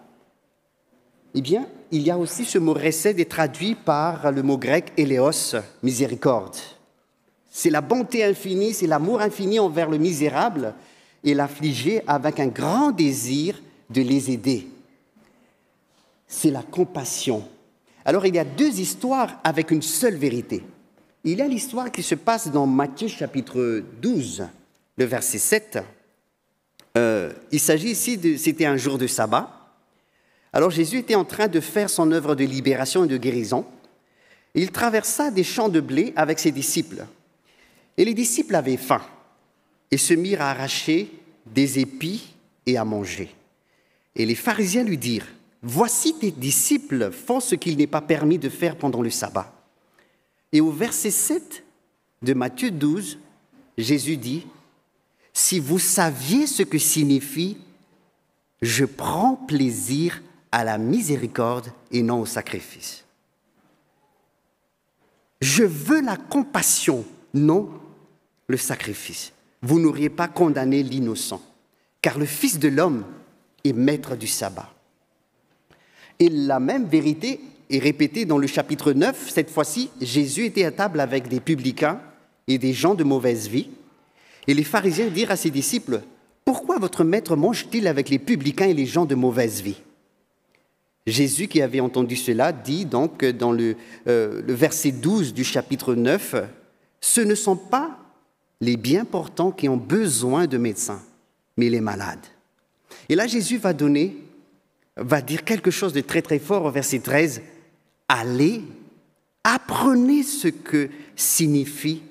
eh 1.34 1.40
bien, 1.40 1.66
il 1.90 2.02
y 2.02 2.10
a 2.10 2.18
aussi 2.18 2.44
ce 2.44 2.58
mot 2.58 2.74
recette 2.74 3.18
est 3.18 3.30
traduit 3.30 3.74
par 3.74 4.30
le 4.30 4.42
mot 4.42 4.58
grec 4.58 4.92
éléos, 4.96 5.56
miséricorde. 5.82 6.56
C'est 7.54 7.68
la 7.68 7.82
bonté 7.82 8.24
infinie, 8.24 8.72
c'est 8.72 8.86
l'amour 8.86 9.20
infini 9.20 9.58
envers 9.58 9.90
le 9.90 9.98
misérable 9.98 10.74
et 11.22 11.34
l'affligé 11.34 12.02
avec 12.06 12.40
un 12.40 12.46
grand 12.46 12.92
désir 12.92 13.60
de 13.90 14.00
les 14.00 14.30
aider. 14.30 14.66
C'est 16.26 16.50
la 16.50 16.62
compassion. 16.62 17.46
Alors 18.06 18.24
il 18.24 18.34
y 18.34 18.38
a 18.38 18.44
deux 18.44 18.80
histoires 18.80 19.38
avec 19.44 19.70
une 19.70 19.82
seule 19.82 20.16
vérité. 20.16 20.62
Il 21.24 21.38
y 21.38 21.42
a 21.42 21.46
l'histoire 21.46 21.92
qui 21.92 22.02
se 22.02 22.14
passe 22.14 22.50
dans 22.50 22.66
Matthieu 22.66 23.06
chapitre 23.06 23.84
12, 24.00 24.46
le 24.96 25.04
verset 25.04 25.38
7. 25.38 25.78
Euh, 26.96 27.32
il 27.50 27.60
s'agit 27.60 27.90
ici 27.90 28.16
de, 28.16 28.38
c'était 28.38 28.64
un 28.64 28.78
jour 28.78 28.96
de 28.96 29.06
sabbat. 29.06 29.50
Alors 30.54 30.70
Jésus 30.70 31.00
était 31.00 31.16
en 31.16 31.26
train 31.26 31.48
de 31.48 31.60
faire 31.60 31.90
son 31.90 32.12
œuvre 32.12 32.34
de 32.34 32.44
libération 32.44 33.04
et 33.04 33.08
de 33.08 33.18
guérison. 33.18 33.66
Il 34.54 34.70
traversa 34.70 35.30
des 35.30 35.44
champs 35.44 35.68
de 35.68 35.80
blé 35.80 36.14
avec 36.16 36.38
ses 36.38 36.50
disciples. 36.50 37.04
Et 37.96 38.04
les 38.04 38.14
disciples 38.14 38.54
avaient 38.54 38.76
faim 38.76 39.02
et 39.90 39.98
se 39.98 40.14
mirent 40.14 40.42
à 40.42 40.50
arracher 40.50 41.10
des 41.46 41.78
épis 41.78 42.34
et 42.66 42.76
à 42.76 42.84
manger. 42.84 43.34
Et 44.14 44.26
les 44.26 44.34
pharisiens 44.34 44.84
lui 44.84 44.98
dirent, 44.98 45.28
Voici 45.64 46.18
tes 46.18 46.32
disciples 46.32 47.12
font 47.12 47.38
ce 47.38 47.54
qu'il 47.54 47.76
n'est 47.76 47.86
pas 47.86 48.00
permis 48.00 48.38
de 48.38 48.48
faire 48.48 48.76
pendant 48.76 49.00
le 49.00 49.10
sabbat. 49.10 49.52
Et 50.50 50.60
au 50.60 50.72
verset 50.72 51.12
7 51.12 51.62
de 52.22 52.34
Matthieu 52.34 52.70
12, 52.70 53.18
Jésus 53.78 54.16
dit, 54.16 54.46
Si 55.32 55.60
vous 55.60 55.78
saviez 55.78 56.46
ce 56.46 56.64
que 56.64 56.78
signifie 56.78 57.58
je 58.62 58.84
prends 58.84 59.34
plaisir 59.34 60.22
à 60.52 60.62
la 60.62 60.78
miséricorde 60.78 61.72
et 61.90 62.02
non 62.02 62.20
au 62.20 62.26
sacrifice. 62.26 63.04
Je 65.40 65.64
veux 65.64 66.00
la 66.00 66.16
compassion, 66.16 67.04
non 67.34 67.68
le 68.46 68.56
sacrifice. 68.56 69.32
Vous 69.62 69.80
n'auriez 69.80 70.10
pas 70.10 70.28
condamné 70.28 70.82
l'innocent, 70.82 71.42
car 72.00 72.18
le 72.18 72.26
Fils 72.26 72.58
de 72.58 72.68
l'homme 72.68 73.04
est 73.64 73.72
maître 73.72 74.16
du 74.16 74.26
sabbat. 74.26 74.72
Et 76.18 76.28
la 76.28 76.60
même 76.60 76.86
vérité 76.86 77.40
est 77.70 77.78
répétée 77.78 78.24
dans 78.24 78.38
le 78.38 78.46
chapitre 78.46 78.92
9. 78.92 79.30
Cette 79.30 79.50
fois-ci, 79.50 79.90
Jésus 80.00 80.46
était 80.46 80.64
à 80.64 80.72
table 80.72 81.00
avec 81.00 81.28
des 81.28 81.40
publicains 81.40 82.00
et 82.48 82.58
des 82.58 82.72
gens 82.72 82.94
de 82.94 83.04
mauvaise 83.04 83.48
vie. 83.48 83.70
Et 84.46 84.54
les 84.54 84.64
pharisiens 84.64 85.08
dirent 85.08 85.30
à 85.30 85.36
ses 85.36 85.50
disciples, 85.50 86.02
Pourquoi 86.44 86.78
votre 86.78 87.04
maître 87.04 87.36
mange-t-il 87.36 87.86
avec 87.86 88.08
les 88.08 88.18
publicains 88.18 88.66
et 88.66 88.74
les 88.74 88.86
gens 88.86 89.04
de 89.04 89.14
mauvaise 89.14 89.62
vie? 89.62 89.80
Jésus, 91.06 91.48
qui 91.48 91.62
avait 91.62 91.80
entendu 91.80 92.16
cela, 92.16 92.52
dit 92.52 92.84
donc 92.84 93.24
dans 93.24 93.52
le, 93.52 93.76
euh, 94.06 94.42
verset 94.46 94.92
12 94.92 95.34
du 95.34 95.42
chapitre 95.42 95.94
9, 95.94 96.36
Ce 97.02 97.20
ne 97.20 97.34
sont 97.34 97.56
pas 97.56 97.98
les 98.62 98.78
bien 98.78 99.04
portants 99.04 99.50
qui 99.50 99.68
ont 99.68 99.76
besoin 99.76 100.46
de 100.46 100.56
médecins, 100.56 101.02
mais 101.58 101.68
les 101.68 101.82
malades. 101.82 102.24
Et 103.10 103.14
là, 103.14 103.26
Jésus 103.26 103.58
va 103.58 103.74
donner, 103.74 104.16
va 104.96 105.20
dire 105.20 105.44
quelque 105.44 105.70
chose 105.70 105.92
de 105.92 106.00
très 106.00 106.22
très 106.22 106.38
fort 106.38 106.64
au 106.64 106.70
verset 106.70 107.00
13, 107.00 107.42
Allez, 108.08 108.62
apprenez 109.44 110.22
ce 110.22 110.48
que 110.48 110.88
signifie 111.14 112.02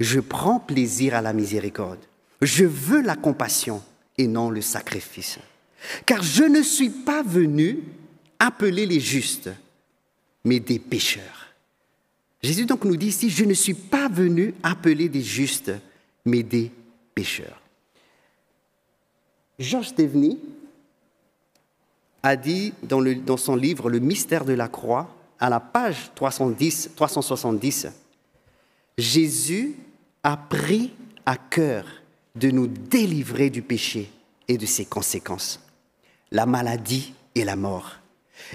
je 0.00 0.18
prends 0.18 0.58
plaisir 0.58 1.14
à 1.14 1.20
la 1.20 1.34
miséricorde. 1.34 2.00
Je 2.40 2.64
veux 2.64 3.02
la 3.02 3.16
compassion 3.16 3.82
et 4.16 4.26
non 4.26 4.50
le 4.50 4.62
sacrifice. 4.62 5.38
Car 6.06 6.22
je 6.22 6.44
ne 6.44 6.62
suis 6.62 6.88
pas 6.88 7.22
venu 7.22 7.84
appeler 8.38 8.86
les 8.86 8.98
justes, 8.98 9.50
mais 10.44 10.58
des 10.58 10.78
pécheurs. 10.78 11.39
Jésus 12.42 12.64
donc 12.64 12.84
nous 12.84 12.96
dit 12.96 13.08
ici, 13.08 13.28
je 13.28 13.44
ne 13.44 13.54
suis 13.54 13.74
pas 13.74 14.08
venu 14.08 14.54
appeler 14.62 15.08
des 15.08 15.22
justes, 15.22 15.72
mais 16.24 16.42
des 16.42 16.70
pécheurs. 17.14 17.60
Georges 19.58 19.88
Steveny 19.88 20.38
a 22.22 22.36
dit 22.36 22.72
dans, 22.82 23.02
dans, 23.02 23.36
son 23.36 23.56
livre 23.56 23.90
Le 23.90 23.98
mystère 23.98 24.44
de 24.44 24.54
la 24.54 24.68
croix, 24.68 25.14
à 25.38 25.50
la 25.50 25.60
page 25.60 26.10
310, 26.14 26.90
370, 26.96 27.88
Jésus 28.96 29.74
a 30.22 30.36
pris 30.36 30.92
à 31.26 31.36
cœur 31.36 31.84
de 32.36 32.50
nous 32.50 32.66
délivrer 32.66 33.50
du 33.50 33.62
péché 33.62 34.10
et 34.48 34.56
de 34.56 34.66
ses 34.66 34.84
conséquences, 34.84 35.60
la 36.30 36.46
maladie 36.46 37.12
et 37.34 37.44
la 37.44 37.56
mort. 37.56 37.96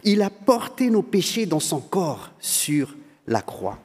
Il 0.03 0.21
a 0.21 0.29
porté 0.29 0.89
nos 0.89 1.03
péchés 1.03 1.45
dans 1.45 1.59
son 1.59 1.79
corps 1.79 2.31
sur 2.39 2.95
la 3.27 3.41
croix. 3.41 3.79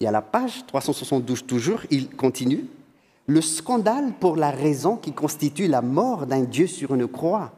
Et 0.00 0.06
à 0.06 0.10
la 0.10 0.22
page 0.22 0.66
372 0.66 1.46
toujours, 1.46 1.80
il 1.90 2.10
continue, 2.10 2.66
le 3.26 3.40
scandale 3.40 4.12
pour 4.20 4.36
la 4.36 4.50
raison 4.50 4.96
qui 4.96 5.12
constitue 5.12 5.66
la 5.66 5.82
mort 5.82 6.26
d'un 6.26 6.42
Dieu 6.42 6.66
sur 6.66 6.94
une 6.94 7.08
croix 7.08 7.52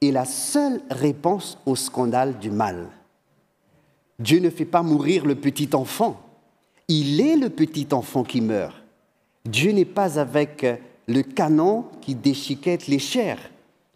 est 0.00 0.10
la 0.10 0.24
seule 0.24 0.80
réponse 0.90 1.58
au 1.66 1.74
scandale 1.74 2.38
du 2.38 2.50
mal. 2.50 2.88
Dieu 4.18 4.38
ne 4.40 4.50
fait 4.50 4.64
pas 4.64 4.82
mourir 4.82 5.26
le 5.26 5.34
petit 5.34 5.70
enfant, 5.74 6.20
il 6.86 7.20
est 7.20 7.36
le 7.36 7.48
petit 7.48 7.88
enfant 7.92 8.22
qui 8.22 8.40
meurt. 8.40 8.76
Dieu 9.44 9.72
n'est 9.72 9.84
pas 9.84 10.18
avec 10.18 10.64
le 11.06 11.22
canon 11.22 11.86
qui 12.00 12.14
déchiquette 12.14 12.86
les 12.86 12.98
chairs. 12.98 13.50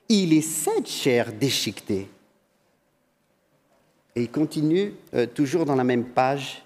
Il 0.08 0.32
est 0.32 0.42
cette 0.42 0.88
chair 0.88 1.32
déchiquetée. 1.32 2.08
Et 4.18 4.22
il 4.22 4.30
continue 4.32 4.94
euh, 5.14 5.26
toujours 5.26 5.64
dans 5.64 5.76
la 5.76 5.84
même 5.84 6.06
page. 6.06 6.64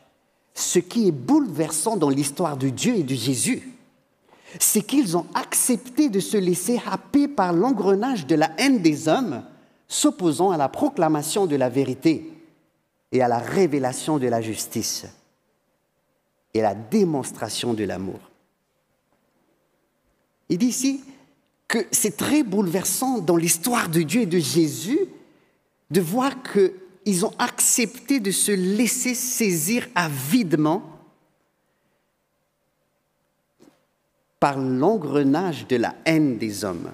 Ce 0.55 0.79
qui 0.79 1.09
est 1.09 1.13
bouleversant 1.13 1.99
dans 1.99 2.09
l'histoire 2.09 2.57
de 2.57 2.71
Dieu 2.71 2.97
et 2.97 3.03
de 3.03 3.15
Jésus, 3.15 3.75
c'est 4.59 4.81
qu'ils 4.81 5.19
ont 5.19 5.27
accepté 5.35 6.09
de 6.09 6.19
se 6.19 6.39
laisser 6.39 6.81
happer 6.91 7.29
par 7.29 7.53
l'engrenage 7.53 8.27
de 8.27 8.37
la 8.37 8.53
haine 8.57 8.81
des 8.81 9.07
hommes, 9.07 9.45
s'opposant 9.87 10.51
à 10.51 10.57
la 10.57 10.71
proclamation 10.71 11.45
de 11.45 11.57
la 11.57 11.69
vérité 11.69 12.33
et 13.13 13.21
à 13.21 13.29
la 13.29 13.39
révélation 13.39 14.17
de 14.17 14.29
la 14.29 14.41
justice 14.41 15.05
et 16.55 16.63
la 16.63 16.75
démonstration 16.75 17.75
de 17.75 17.85
l'amour. 17.85 18.21
Il 20.49 20.57
dit 20.57 20.69
ici 20.69 21.05
que 21.69 21.87
c'est 21.91 22.17
très 22.17 22.45
bouleversant 22.45 23.19
dans 23.19 23.37
l'histoire 23.37 23.91
de 23.91 24.01
Dieu 24.01 24.23
et 24.23 24.27
de 24.27 24.39
Jésus 24.39 25.01
de 25.91 26.01
voir 26.01 26.43
qu'ils 27.05 27.27
ont 27.27 27.33
accepté 27.39 28.21
de 28.21 28.31
se 28.31 28.53
laisser 28.53 29.15
saisir 29.15 29.89
avidement 29.95 30.83
par 34.41 34.59
l'engrenage 34.59 35.67
de 35.69 35.77
la 35.77 35.95
haine 36.05 36.37
des 36.39 36.65
hommes. 36.65 36.91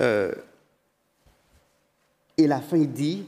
Euh, 0.00 0.32
et 2.36 2.46
la 2.46 2.60
fin, 2.60 2.78
dit, 2.78 3.24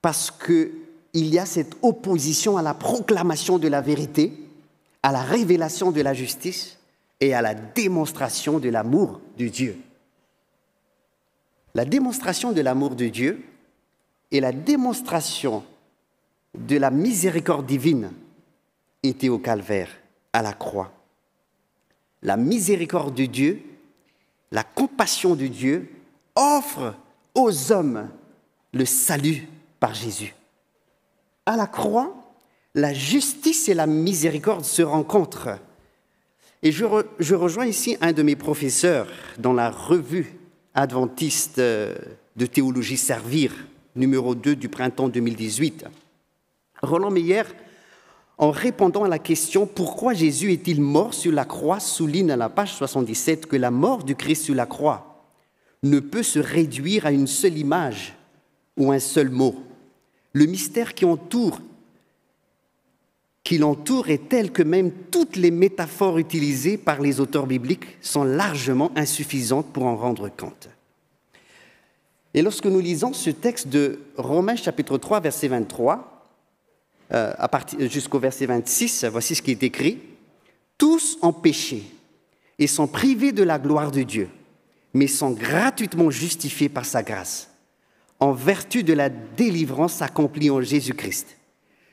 parce 0.00 0.30
que 0.30 0.70
il 1.12 1.26
y 1.28 1.38
a 1.38 1.46
cette 1.46 1.76
opposition 1.82 2.58
à 2.58 2.62
la 2.62 2.74
proclamation 2.74 3.58
de 3.58 3.68
la 3.68 3.80
vérité, 3.80 4.32
à 5.02 5.12
la 5.12 5.22
révélation 5.22 5.90
de 5.90 6.02
la 6.02 6.12
justice 6.12 6.78
et 7.20 7.32
à 7.32 7.40
la 7.40 7.54
démonstration 7.54 8.58
de 8.58 8.68
l'amour 8.68 9.20
de 9.38 9.48
Dieu. 9.48 9.78
La 11.74 11.86
démonstration 11.86 12.52
de 12.52 12.60
l'amour 12.60 12.96
de 12.96 13.08
Dieu 13.08 13.42
et 14.30 14.40
la 14.40 14.52
démonstration 14.52 15.64
de 16.56 16.76
la 16.76 16.90
miséricorde 16.90 17.66
divine 17.66 18.12
étaient 19.02 19.28
au 19.28 19.38
calvaire, 19.38 19.90
à 20.32 20.42
la 20.42 20.52
croix. 20.52 20.92
La 22.22 22.36
miséricorde 22.36 23.14
de 23.14 23.26
Dieu, 23.26 23.62
la 24.50 24.64
compassion 24.64 25.34
de 25.34 25.46
Dieu 25.46 25.90
offre 26.34 26.94
aux 27.34 27.72
hommes 27.72 28.08
le 28.72 28.84
salut 28.84 29.48
par 29.78 29.94
Jésus 29.94 30.34
à 31.46 31.56
la 31.56 31.68
croix, 31.68 32.12
la 32.74 32.92
justice 32.92 33.68
et 33.68 33.74
la 33.74 33.86
miséricorde 33.86 34.64
se 34.64 34.82
rencontrent. 34.82 35.58
Et 36.62 36.72
je, 36.72 36.84
rejoins 37.34 37.66
ici 37.66 37.96
un 38.00 38.12
de 38.12 38.22
mes 38.22 38.36
professeurs 38.36 39.06
dans 39.38 39.52
la 39.52 39.70
revue 39.70 40.34
adventiste 40.74 41.58
de 41.58 42.46
théologie 42.46 42.96
Servir, 42.96 43.54
numéro 43.96 44.34
2 44.34 44.56
du 44.56 44.68
printemps 44.68 45.08
2018. 45.08 45.86
Roland 46.82 47.10
Meyer, 47.10 47.42
en 48.38 48.50
répondant 48.50 49.04
à 49.04 49.08
la 49.08 49.18
question 49.18 49.66
pourquoi 49.66 50.14
Jésus 50.14 50.52
est-il 50.52 50.80
mort 50.80 51.14
sur 51.14 51.32
la 51.32 51.44
croix, 51.44 51.80
souligne 51.80 52.30
à 52.30 52.36
la 52.36 52.48
page 52.48 52.74
77 52.74 53.46
que 53.46 53.56
la 53.56 53.70
mort 53.70 54.04
du 54.04 54.14
Christ 54.14 54.44
sur 54.44 54.54
la 54.54 54.66
croix 54.66 55.24
ne 55.82 56.00
peut 56.00 56.22
se 56.22 56.38
réduire 56.38 57.06
à 57.06 57.12
une 57.12 57.26
seule 57.26 57.58
image 57.58 58.14
ou 58.76 58.92
un 58.92 58.98
seul 58.98 59.30
mot. 59.30 59.54
Le 60.32 60.46
mystère 60.46 60.94
qui 60.94 61.06
qui 63.42 63.58
l'entoure 63.58 64.10
est 64.10 64.28
tel 64.28 64.50
que 64.50 64.62
même 64.62 64.90
toutes 65.10 65.36
les 65.36 65.52
métaphores 65.52 66.18
utilisées 66.18 66.76
par 66.76 67.00
les 67.00 67.20
auteurs 67.20 67.46
bibliques 67.46 67.96
sont 68.02 68.24
largement 68.24 68.90
insuffisantes 68.96 69.72
pour 69.72 69.84
en 69.84 69.96
rendre 69.96 70.28
compte. 70.28 70.68
Et 72.36 72.42
lorsque 72.42 72.66
nous 72.66 72.80
lisons 72.80 73.12
ce 73.12 73.30
texte 73.30 73.66
de 73.68 73.98
Romains 74.16 74.54
chapitre 74.54 74.98
3, 74.98 75.20
verset 75.20 75.48
23, 75.48 76.28
euh, 77.12 77.32
jusqu'au 77.90 78.20
verset 78.20 78.46
26, 78.46 79.06
voici 79.06 79.34
ce 79.34 79.42
qui 79.42 79.50
est 79.50 79.62
écrit. 79.64 79.98
Tous 80.78 81.18
ont 81.22 81.32
péché 81.32 81.82
et 82.58 82.66
sont 82.66 82.86
privés 82.86 83.32
de 83.32 83.42
la 83.42 83.58
gloire 83.58 83.90
de 83.90 84.02
Dieu, 84.02 84.28
mais 84.92 85.08
sont 85.08 85.30
gratuitement 85.30 86.10
justifiés 86.10 86.68
par 86.68 86.84
sa 86.84 87.02
grâce 87.02 87.48
en 88.20 88.32
vertu 88.32 88.82
de 88.82 88.92
la 88.92 89.08
délivrance 89.08 90.02
accomplie 90.02 90.50
en 90.50 90.60
Jésus-Christ, 90.60 91.36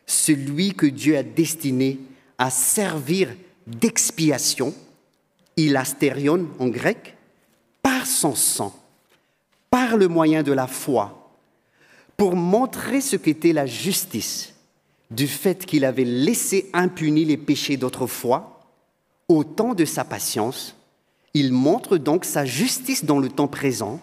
celui 0.06 0.74
que 0.74 0.86
Dieu 0.86 1.18
a 1.18 1.24
destiné 1.24 2.00
à 2.38 2.50
servir 2.50 3.30
d'expiation, 3.68 4.74
ilastérion 5.58 6.48
en 6.60 6.68
grec, 6.68 7.16
par 7.82 8.06
son 8.06 8.36
sang, 8.36 8.83
par 9.74 9.98
le 9.98 10.08
moyen 10.08 10.44
de 10.44 10.52
la 10.52 10.68
foi, 10.68 11.34
pour 12.16 12.36
montrer 12.36 13.02
ce 13.02 13.16
qu'était 13.16 13.54
la 13.54 13.66
justice 13.66 14.54
du 15.10 15.28
fait 15.28 15.66
qu'il 15.66 15.84
avait 15.84 16.04
laissé 16.04 16.70
impunis 16.74 17.26
les 17.26 17.38
péchés 17.38 17.76
d'autrefois, 17.76 18.60
au 19.28 19.44
temps 19.44 19.74
de 19.74 19.84
sa 19.84 20.06
patience, 20.06 20.76
il 21.34 21.52
montre 21.52 21.98
donc 21.98 22.24
sa 22.24 22.46
justice 22.46 23.04
dans 23.04 23.18
le 23.18 23.30
temps 23.30 23.48
présent, 23.48 24.00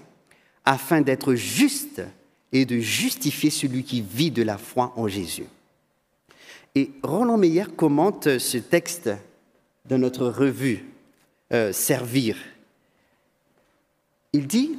afin 0.64 1.02
d'être 1.02 1.36
juste 1.36 2.02
et 2.50 2.64
de 2.64 2.80
justifier 2.80 3.50
celui 3.50 3.84
qui 3.84 4.00
vit 4.00 4.32
de 4.32 4.42
la 4.42 4.58
foi 4.58 4.92
en 4.96 5.06
Jésus. 5.06 5.46
Et 6.74 6.90
Roland 7.04 7.38
Meyer 7.38 7.66
commente 7.76 8.38
ce 8.38 8.58
texte 8.58 9.08
dans 9.88 9.98
notre 9.98 10.26
revue 10.26 10.84
euh, 11.52 11.72
Servir. 11.72 12.36
Il 14.32 14.48
dit, 14.48 14.76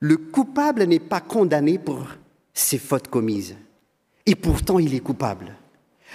le 0.00 0.16
coupable 0.16 0.84
n'est 0.84 1.00
pas 1.00 1.20
condamné 1.20 1.78
pour 1.78 2.06
ses 2.54 2.78
fautes 2.78 3.08
commises. 3.08 3.56
et 4.26 4.34
pourtant 4.34 4.78
il 4.78 4.94
est 4.94 5.00
coupable. 5.00 5.56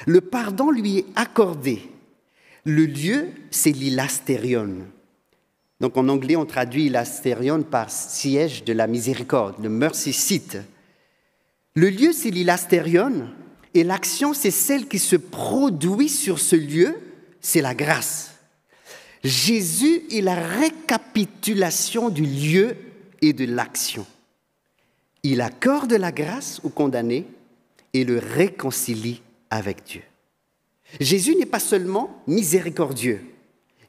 Le 0.05 0.21
pardon 0.21 0.69
lui 0.69 0.99
est 0.99 1.05
accordé. 1.15 1.81
Le 2.63 2.85
lieu, 2.85 3.29
c'est 3.49 3.71
l'ilastérion. 3.71 4.69
Donc 5.79 5.97
en 5.97 6.07
anglais, 6.09 6.35
on 6.35 6.45
traduit 6.45 6.83
l'ilastérion 6.83 7.63
par 7.63 7.89
siège 7.89 8.63
de 8.65 8.71
la 8.71 8.85
miséricorde, 8.85 9.55
le 9.63 9.69
mercy 9.69 10.13
seat. 10.13 10.59
Le 11.75 11.89
lieu, 11.89 12.11
c'est 12.13 12.29
l'ilastérion, 12.29 13.29
et 13.73 13.83
l'action, 13.83 14.35
c'est 14.35 14.51
celle 14.51 14.87
qui 14.87 14.99
se 14.99 15.15
produit 15.15 16.07
sur 16.07 16.37
ce 16.37 16.55
lieu, 16.55 16.95
c'est 17.41 17.61
la 17.61 17.73
grâce. 17.73 18.35
Jésus 19.23 20.03
est 20.11 20.21
la 20.21 20.35
récapitulation 20.35 22.09
du 22.09 22.23
lieu 22.23 22.75
et 23.23 23.33
de 23.33 23.45
l'action. 23.45 24.05
Il 25.23 25.41
accorde 25.41 25.93
la 25.93 26.11
grâce 26.11 26.59
au 26.63 26.69
condamné 26.69 27.25
et 27.93 28.03
le 28.03 28.19
réconcilie 28.19 29.21
avec 29.49 29.83
Dieu. 29.83 30.01
Jésus 30.99 31.35
n'est 31.35 31.45
pas 31.45 31.59
seulement 31.59 32.21
miséricordieux, 32.27 33.21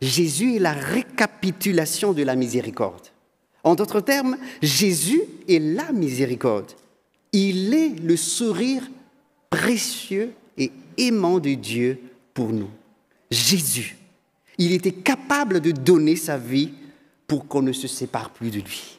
Jésus 0.01 0.57
est 0.57 0.61
la 0.61 0.73
récapitulation 0.73 2.12
de 2.12 2.23
la 2.23 2.37
miséricorde. 2.37 3.07
En 3.62 3.75
d'autres 3.75 4.01
termes, 4.01 4.37
Jésus 4.62 5.23
est 5.49 5.59
la 5.59 5.90
miséricorde. 5.92 6.73
Il 7.33 7.73
est 7.73 7.99
le 8.01 8.16
sourire 8.16 8.83
précieux 9.49 10.33
et 10.59 10.70
aimant 10.99 11.38
de 11.38 11.55
Dieu 11.55 11.99
pour 12.35 12.53
nous. 12.53 12.68
Jésus, 13.31 13.97
il 14.59 14.73
était 14.73 14.92
capable 14.92 15.61
de 15.61 15.73
donner 15.73 16.16
sa 16.16 16.37
vie 16.37 16.70
pour 17.27 17.49
qu'on 17.49 17.62
ne 17.62 17.73
se 17.73 17.88
sépare 17.88 18.31
plus 18.31 18.51
de 18.51 18.61
lui, 18.61 18.99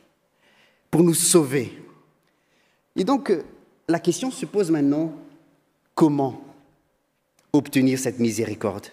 pour 0.96 1.04
nous 1.04 1.14
sauver. 1.14 1.74
Et 2.96 3.04
donc, 3.04 3.30
la 3.90 4.00
question 4.00 4.32
se 4.32 4.46
pose 4.46 4.72
maintenant, 4.72 5.12
comment 5.94 6.42
obtenir 7.52 8.00
cette 8.00 8.18
miséricorde? 8.18 8.88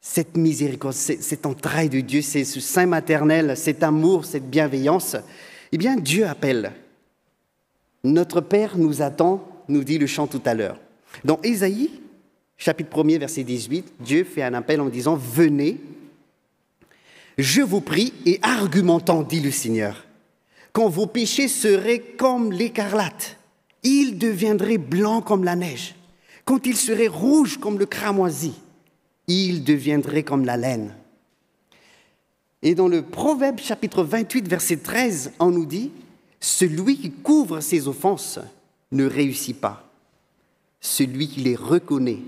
Cette 0.00 0.36
miséricorde, 0.36 0.96
cet 0.96 1.46
entraille 1.46 1.88
de 1.88 2.00
Dieu, 2.00 2.20
c'est 2.20 2.42
ce 2.42 2.58
sein 2.58 2.86
maternel, 2.86 3.56
cet 3.56 3.84
amour, 3.84 4.24
cette 4.24 4.50
bienveillance. 4.50 5.14
Eh 5.70 5.78
bien, 5.78 5.94
Dieu 5.94 6.26
appelle. 6.26 6.72
Notre 8.02 8.40
Père 8.40 8.76
nous 8.76 9.00
attend, 9.00 9.48
nous 9.68 9.84
dit 9.84 9.98
le 9.98 10.08
chant 10.08 10.26
tout 10.26 10.42
à 10.44 10.54
l'heure. 10.54 10.80
Dans 11.24 11.38
Ésaïe, 11.44 11.92
chapitre 12.56 13.04
1er, 13.04 13.20
verset 13.20 13.44
18, 13.44 13.92
Dieu 14.00 14.24
fait 14.24 14.42
un 14.42 14.54
appel 14.54 14.80
en 14.80 14.88
disant, 14.88 15.14
Venez, 15.14 15.78
je 17.38 17.62
vous 17.62 17.82
prie, 17.82 18.12
et 18.26 18.40
argumentant, 18.42 19.22
dit 19.22 19.38
le 19.38 19.52
Seigneur, 19.52 20.07
quand 20.72 20.88
vos 20.88 21.06
péchés 21.06 21.48
seraient 21.48 22.00
comme 22.16 22.52
l'écarlate, 22.52 23.36
ils 23.82 24.18
deviendraient 24.18 24.78
blancs 24.78 25.24
comme 25.24 25.44
la 25.44 25.56
neige. 25.56 25.94
Quand 26.44 26.66
ils 26.66 26.76
seraient 26.76 27.08
rouges 27.08 27.58
comme 27.58 27.78
le 27.78 27.86
cramoisi, 27.86 28.54
ils 29.26 29.64
deviendraient 29.64 30.22
comme 30.22 30.44
la 30.44 30.56
laine. 30.56 30.94
Et 32.62 32.74
dans 32.74 32.88
le 32.88 33.02
Proverbe 33.02 33.60
chapitre 33.60 34.02
28, 34.02 34.48
verset 34.48 34.78
13, 34.78 35.32
on 35.38 35.50
nous 35.50 35.66
dit, 35.66 35.90
Celui 36.40 36.98
qui 36.98 37.10
couvre 37.10 37.60
ses 37.60 37.86
offenses 37.86 38.40
ne 38.90 39.04
réussit 39.04 39.60
pas. 39.60 39.84
Celui 40.80 41.28
qui 41.28 41.40
les 41.40 41.56
reconnaît 41.56 42.22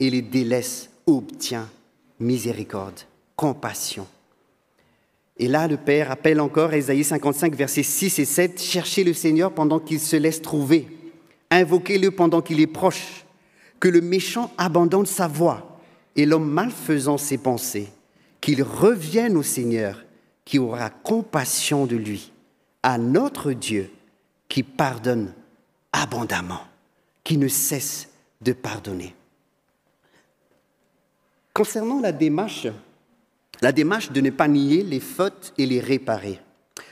et 0.00 0.10
les 0.10 0.22
délaisse 0.22 0.90
obtient 1.06 1.68
miséricorde, 2.18 3.00
compassion. 3.36 4.06
Et 5.42 5.48
là, 5.48 5.66
le 5.66 5.78
Père 5.78 6.10
appelle 6.10 6.38
encore 6.38 6.74
Ésaïe 6.74 7.02
55, 7.02 7.54
versets 7.54 7.82
6 7.82 8.18
et 8.18 8.24
7, 8.26 8.60
Cherchez 8.60 9.04
le 9.04 9.14
Seigneur 9.14 9.52
pendant 9.52 9.80
qu'il 9.80 9.98
se 9.98 10.16
laisse 10.16 10.42
trouver, 10.42 10.86
invoquez-le 11.50 12.10
pendant 12.10 12.42
qu'il 12.42 12.60
est 12.60 12.66
proche, 12.66 13.24
que 13.80 13.88
le 13.88 14.02
méchant 14.02 14.52
abandonne 14.58 15.06
sa 15.06 15.28
voie 15.28 15.80
et 16.14 16.26
l'homme 16.26 16.50
malfaisant 16.50 17.16
ses 17.16 17.38
pensées, 17.38 17.88
qu'il 18.42 18.62
revienne 18.62 19.38
au 19.38 19.42
Seigneur 19.42 20.04
qui 20.44 20.58
aura 20.58 20.90
compassion 20.90 21.86
de 21.86 21.96
lui, 21.96 22.32
à 22.82 22.98
notre 22.98 23.52
Dieu 23.52 23.90
qui 24.46 24.62
pardonne 24.62 25.32
abondamment, 25.94 26.60
qui 27.24 27.38
ne 27.38 27.48
cesse 27.48 28.10
de 28.42 28.52
pardonner. 28.52 29.14
Concernant 31.54 31.98
la 31.98 32.12
démarche 32.12 32.66
la 33.62 33.72
démarche 33.72 34.10
de 34.12 34.20
ne 34.20 34.30
pas 34.30 34.48
nier 34.48 34.82
les 34.82 35.00
fautes 35.00 35.52
et 35.58 35.66
les 35.66 35.80
réparer. 35.80 36.40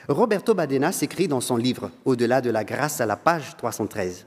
Roberto 0.08 0.54
Badenas 0.54 0.98
écrit 1.02 1.28
dans 1.28 1.40
son 1.40 1.56
livre 1.56 1.90
Au-delà 2.04 2.40
de 2.40 2.50
la 2.50 2.64
grâce 2.64 3.00
à 3.00 3.06
la 3.06 3.16
page 3.16 3.56
313. 3.56 4.26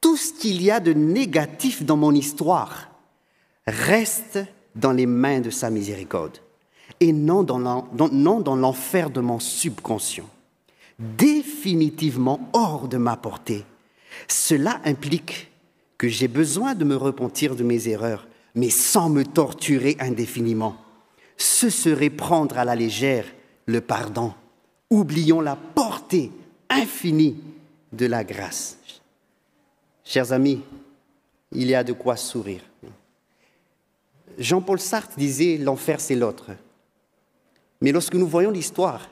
Tout 0.00 0.16
ce 0.16 0.32
qu'il 0.32 0.62
y 0.62 0.70
a 0.70 0.80
de 0.80 0.92
négatif 0.92 1.84
dans 1.84 1.96
mon 1.96 2.12
histoire 2.12 2.90
reste 3.66 4.38
dans 4.74 4.92
les 4.92 5.06
mains 5.06 5.40
de 5.40 5.50
sa 5.50 5.70
miséricorde 5.70 6.38
et 7.00 7.12
non 7.12 7.42
dans 7.42 8.56
l'enfer 8.56 9.10
de 9.10 9.20
mon 9.20 9.40
subconscient, 9.40 10.28
définitivement 10.98 12.50
hors 12.52 12.88
de 12.88 12.98
ma 12.98 13.16
portée. 13.16 13.64
Cela 14.28 14.80
implique 14.84 15.50
que 15.96 16.08
j'ai 16.08 16.28
besoin 16.28 16.74
de 16.74 16.84
me 16.84 16.96
repentir 16.96 17.56
de 17.56 17.64
mes 17.64 17.88
erreurs, 17.88 18.26
mais 18.54 18.70
sans 18.70 19.08
me 19.08 19.24
torturer 19.24 19.96
indéfiniment 20.00 20.83
ce 21.36 21.70
serait 21.70 22.10
prendre 22.10 22.58
à 22.58 22.64
la 22.64 22.74
légère 22.74 23.26
le 23.66 23.80
pardon. 23.80 24.34
Oublions 24.90 25.40
la 25.40 25.56
portée 25.56 26.30
infinie 26.68 27.36
de 27.92 28.06
la 28.06 28.24
grâce. 28.24 28.78
Chers 30.04 30.32
amis, 30.32 30.62
il 31.52 31.68
y 31.68 31.74
a 31.74 31.84
de 31.84 31.92
quoi 31.92 32.16
sourire. 32.16 32.62
Jean-Paul 34.38 34.80
Sartre 34.80 35.16
disait 35.16 35.56
l'enfer 35.58 36.00
c'est 36.00 36.16
l'autre. 36.16 36.50
Mais 37.80 37.92
lorsque 37.92 38.14
nous 38.14 38.26
voyons 38.26 38.50
l'histoire, 38.50 39.08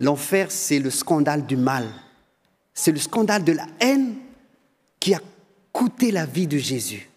l'enfer 0.00 0.50
c'est 0.50 0.78
le 0.78 0.90
scandale 0.90 1.46
du 1.46 1.56
mal. 1.56 1.86
C'est 2.72 2.92
le 2.92 2.98
scandale 2.98 3.44
de 3.44 3.52
la 3.52 3.66
haine 3.80 4.16
qui 5.00 5.14
a 5.14 5.20
coûté 5.72 6.10
la 6.10 6.26
vie 6.26 6.46
de 6.46 6.58
Jésus. 6.58 7.08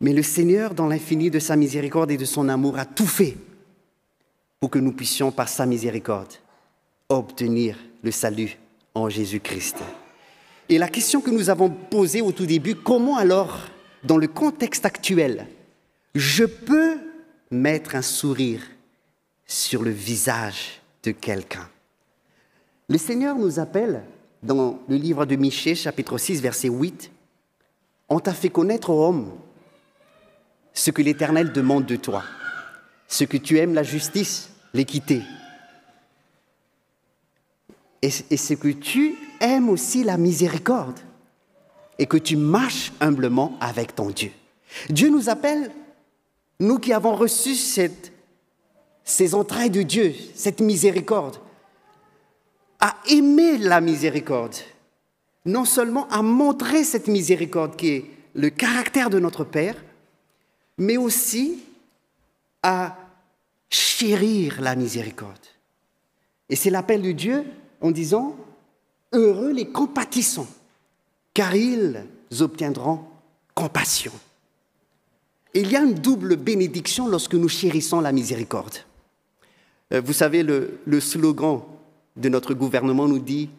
Mais 0.00 0.12
le 0.12 0.22
Seigneur, 0.22 0.74
dans 0.74 0.86
l'infini 0.86 1.30
de 1.30 1.38
sa 1.38 1.56
miséricorde 1.56 2.10
et 2.10 2.16
de 2.16 2.24
son 2.24 2.48
amour, 2.48 2.78
a 2.78 2.86
tout 2.86 3.06
fait 3.06 3.36
pour 4.58 4.70
que 4.70 4.78
nous 4.78 4.92
puissions, 4.92 5.30
par 5.30 5.48
sa 5.48 5.66
miséricorde, 5.66 6.34
obtenir 7.08 7.76
le 8.02 8.10
salut 8.10 8.58
en 8.94 9.08
Jésus-Christ. 9.08 9.76
Et 10.68 10.78
la 10.78 10.88
question 10.88 11.20
que 11.20 11.30
nous 11.30 11.50
avons 11.50 11.68
posée 11.68 12.22
au 12.22 12.32
tout 12.32 12.46
début, 12.46 12.74
comment 12.74 13.16
alors, 13.16 13.58
dans 14.04 14.16
le 14.16 14.28
contexte 14.28 14.86
actuel, 14.86 15.46
je 16.14 16.44
peux 16.44 16.96
mettre 17.50 17.94
un 17.94 18.02
sourire 18.02 18.62
sur 19.46 19.82
le 19.82 19.90
visage 19.90 20.80
de 21.02 21.10
quelqu'un? 21.10 21.68
Le 22.88 22.98
Seigneur 22.98 23.36
nous 23.36 23.58
appelle 23.58 24.02
dans 24.42 24.80
le 24.88 24.96
livre 24.96 25.26
de 25.26 25.36
Michée, 25.36 25.74
chapitre 25.74 26.16
6, 26.16 26.40
verset 26.40 26.68
8, 26.68 27.10
On 28.08 28.20
t'a 28.20 28.32
fait 28.32 28.48
connaître, 28.48 28.90
ô 28.90 29.06
homme, 29.06 29.30
ce 30.74 30.90
que 30.90 31.02
l'Éternel 31.02 31.52
demande 31.52 31.86
de 31.86 31.96
toi, 31.96 32.22
ce 33.08 33.24
que 33.24 33.36
tu 33.36 33.58
aimes 33.58 33.74
la 33.74 33.82
justice, 33.82 34.50
l'équité, 34.72 35.22
et, 38.02 38.10
ce 38.10 38.54
que 38.54 38.68
tu 38.68 39.16
aimes 39.40 39.68
aussi 39.68 40.04
la 40.04 40.16
miséricorde, 40.16 40.98
et 41.98 42.06
que 42.06 42.16
tu 42.16 42.36
marches 42.36 42.92
humblement 43.00 43.58
avec 43.60 43.94
ton 43.94 44.08
Dieu. 44.08 44.30
Dieu 44.88 45.10
nous 45.10 45.28
appelle, 45.28 45.70
nous 46.58 46.78
qui 46.78 46.92
avons 46.92 47.14
reçu 47.14 47.54
ces 49.04 49.34
entrailles 49.34 49.70
de 49.70 49.82
Dieu, 49.82 50.14
cette 50.34 50.60
miséricorde, 50.60 51.36
à 52.80 52.96
aimer 53.10 53.58
la 53.58 53.82
miséricorde, 53.82 54.56
non 55.44 55.66
seulement 55.66 56.08
à 56.08 56.22
montrer 56.22 56.84
cette 56.84 57.08
miséricorde 57.08 57.76
qui 57.76 57.88
est 57.88 58.04
le 58.34 58.48
caractère 58.48 59.10
de 59.10 59.18
notre 59.18 59.44
Père, 59.44 59.74
mais 60.80 60.96
aussi 60.96 61.58
à 62.62 62.96
chérir 63.68 64.62
la 64.62 64.74
miséricorde. 64.74 65.46
Et 66.48 66.56
c'est 66.56 66.70
l'appel 66.70 67.02
de 67.02 67.12
Dieu 67.12 67.44
en 67.82 67.90
disant, 67.90 68.34
heureux 69.12 69.52
les 69.52 69.68
compatissants, 69.68 70.48
car 71.34 71.54
ils 71.54 72.02
obtiendront 72.40 73.04
compassion. 73.54 74.12
il 75.52 75.70
y 75.70 75.76
a 75.76 75.80
une 75.80 75.94
double 75.94 76.36
bénédiction 76.36 77.08
lorsque 77.08 77.34
nous 77.34 77.48
chérissons 77.48 78.00
la 78.00 78.12
miséricorde. 78.12 78.78
Euh, 79.92 80.00
vous 80.00 80.14
savez, 80.14 80.42
le, 80.42 81.00
slogan 81.00 81.60
de 82.16 82.28
notre 82.30 82.54
gouvernement 82.54 83.06
nous 83.06 83.18
dit, 83.18 83.50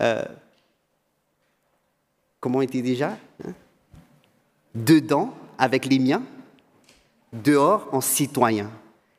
euh, 0.00 0.24
comment 2.40 2.62
était 2.62 2.82
déjà 2.82 3.18
hein? 3.44 3.52
Dedans, 4.74 5.34
avec 5.58 5.84
les 5.86 5.98
miens, 5.98 6.22
dehors 7.32 7.88
en 7.92 8.00
citoyen. 8.00 8.70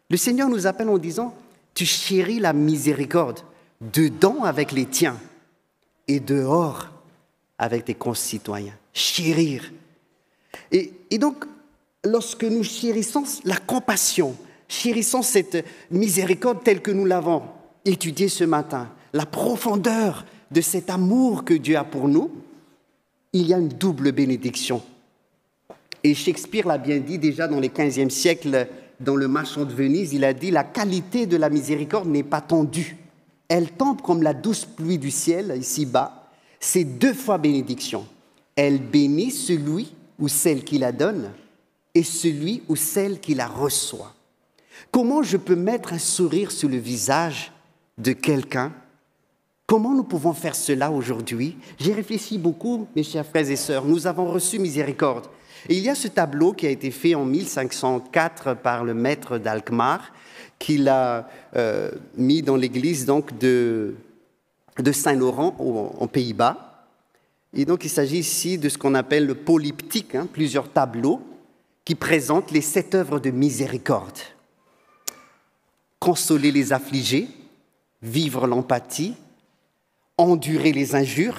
Le 0.09 0.17
Seigneur 0.17 0.49
nous 0.49 0.67
appelle 0.67 0.89
en 0.89 0.97
disant, 0.97 1.33
tu 1.73 1.85
chéris 1.85 2.39
la 2.39 2.53
miséricorde, 2.53 3.41
dedans 3.81 4.43
avec 4.43 4.71
les 4.71 4.85
tiens 4.85 5.17
et 6.07 6.19
dehors 6.19 6.87
avec 7.57 7.85
tes 7.85 7.93
concitoyens. 7.93 8.73
Chérir. 8.93 9.71
Et, 10.71 10.93
et 11.11 11.17
donc, 11.17 11.45
lorsque 12.03 12.43
nous 12.43 12.63
chérissons 12.63 13.23
la 13.43 13.57
compassion, 13.57 14.35
chérissons 14.67 15.21
cette 15.21 15.65
miséricorde 15.91 16.63
telle 16.63 16.81
que 16.81 16.91
nous 16.91 17.05
l'avons 17.05 17.43
étudiée 17.85 18.29
ce 18.29 18.43
matin, 18.43 18.89
la 19.13 19.25
profondeur 19.25 20.25
de 20.51 20.61
cet 20.61 20.89
amour 20.89 21.43
que 21.43 21.53
Dieu 21.53 21.77
a 21.77 21.83
pour 21.83 22.07
nous, 22.07 22.31
il 23.33 23.47
y 23.47 23.53
a 23.53 23.57
une 23.57 23.69
double 23.69 24.11
bénédiction. 24.11 24.81
Et 26.07 26.13
Shakespeare 26.13 26.65
l'a 26.65 26.77
bien 26.77 26.99
dit 26.99 27.17
déjà 27.17 27.49
dans 27.49 27.59
le 27.59 27.67
XVe 27.67 28.09
siècle, 28.09 28.69
dans 29.01 29.17
le 29.17 29.27
Marchand 29.27 29.65
de 29.65 29.73
Venise, 29.73 30.13
il 30.13 30.23
a 30.23 30.31
dit 30.31 30.51
La 30.51 30.63
qualité 30.63 31.25
de 31.25 31.35
la 31.35 31.49
miséricorde 31.49 32.07
n'est 32.07 32.23
pas 32.23 32.39
tendue. 32.39 32.95
Elle 33.49 33.71
tombe 33.71 34.01
comme 34.01 34.23
la 34.23 34.33
douce 34.33 34.63
pluie 34.63 34.97
du 34.97 35.11
ciel, 35.11 35.53
ici-bas. 35.59 36.29
C'est 36.61 36.85
deux 36.85 37.13
fois 37.13 37.37
bénédiction. 37.37 38.07
Elle 38.55 38.79
bénit 38.79 39.31
celui 39.31 39.93
ou 40.17 40.29
celle 40.29 40.63
qui 40.63 40.77
la 40.77 40.93
donne 40.93 41.31
et 41.93 42.03
celui 42.03 42.63
ou 42.69 42.77
celle 42.77 43.19
qui 43.19 43.33
la 43.33 43.47
reçoit. 43.47 44.13
Comment 44.91 45.23
je 45.23 45.35
peux 45.35 45.57
mettre 45.57 45.91
un 45.91 45.99
sourire 45.99 46.51
sur 46.51 46.69
le 46.69 46.77
visage 46.77 47.51
de 47.97 48.13
quelqu'un? 48.13 48.71
Comment 49.65 49.93
nous 49.93 50.05
pouvons 50.05 50.31
faire 50.31 50.55
cela 50.55 50.89
aujourd'hui? 50.89 51.57
J'ai 51.77 51.91
réfléchi 51.91 52.37
beaucoup, 52.37 52.87
mes 52.95 53.03
chers 53.03 53.25
frères 53.25 53.51
et 53.51 53.57
sœurs. 53.57 53.83
Nous 53.83 54.07
avons 54.07 54.31
reçu 54.31 54.57
miséricorde. 54.57 55.27
Et 55.69 55.75
il 55.75 55.83
y 55.83 55.89
a 55.89 55.95
ce 55.95 56.07
tableau 56.07 56.53
qui 56.53 56.65
a 56.65 56.69
été 56.69 56.91
fait 56.91 57.15
en 57.15 57.25
1504 57.25 58.55
par 58.55 58.85
le 58.85 58.93
maître 58.93 59.37
d'Alkmaar, 59.37 60.13
qu'il 60.59 60.87
a 60.87 61.29
euh, 61.55 61.91
mis 62.15 62.41
dans 62.41 62.55
l'église 62.55 63.05
de, 63.05 63.95
Saint-Laurent 64.91 65.55
aux, 65.59 66.07
Pays-Bas. 66.07 66.85
Et 67.53 67.65
donc 67.65 67.83
il 67.83 67.89
s'agit 67.89 68.19
ici 68.19 68.57
de 68.57 68.69
ce 68.69 68.77
qu'on 68.77 68.95
appelle 68.95 69.25
le 69.25 69.35
polyptyque, 69.35 70.15
hein, 70.15 70.27
plusieurs 70.31 70.69
tableaux 70.69 71.21
qui 71.83 71.95
présentent 71.95 72.51
les 72.51 72.61
sept 72.61 72.95
œuvres 72.95 73.19
de 73.19 73.31
miséricorde. 73.31 74.19
Consoler 75.99 76.51
les 76.51 76.73
affligés, 76.73 77.27
vivre 78.01 78.47
l'empathie, 78.47 79.15
endurer 80.17 80.71
les 80.71 80.95
injures, 80.95 81.37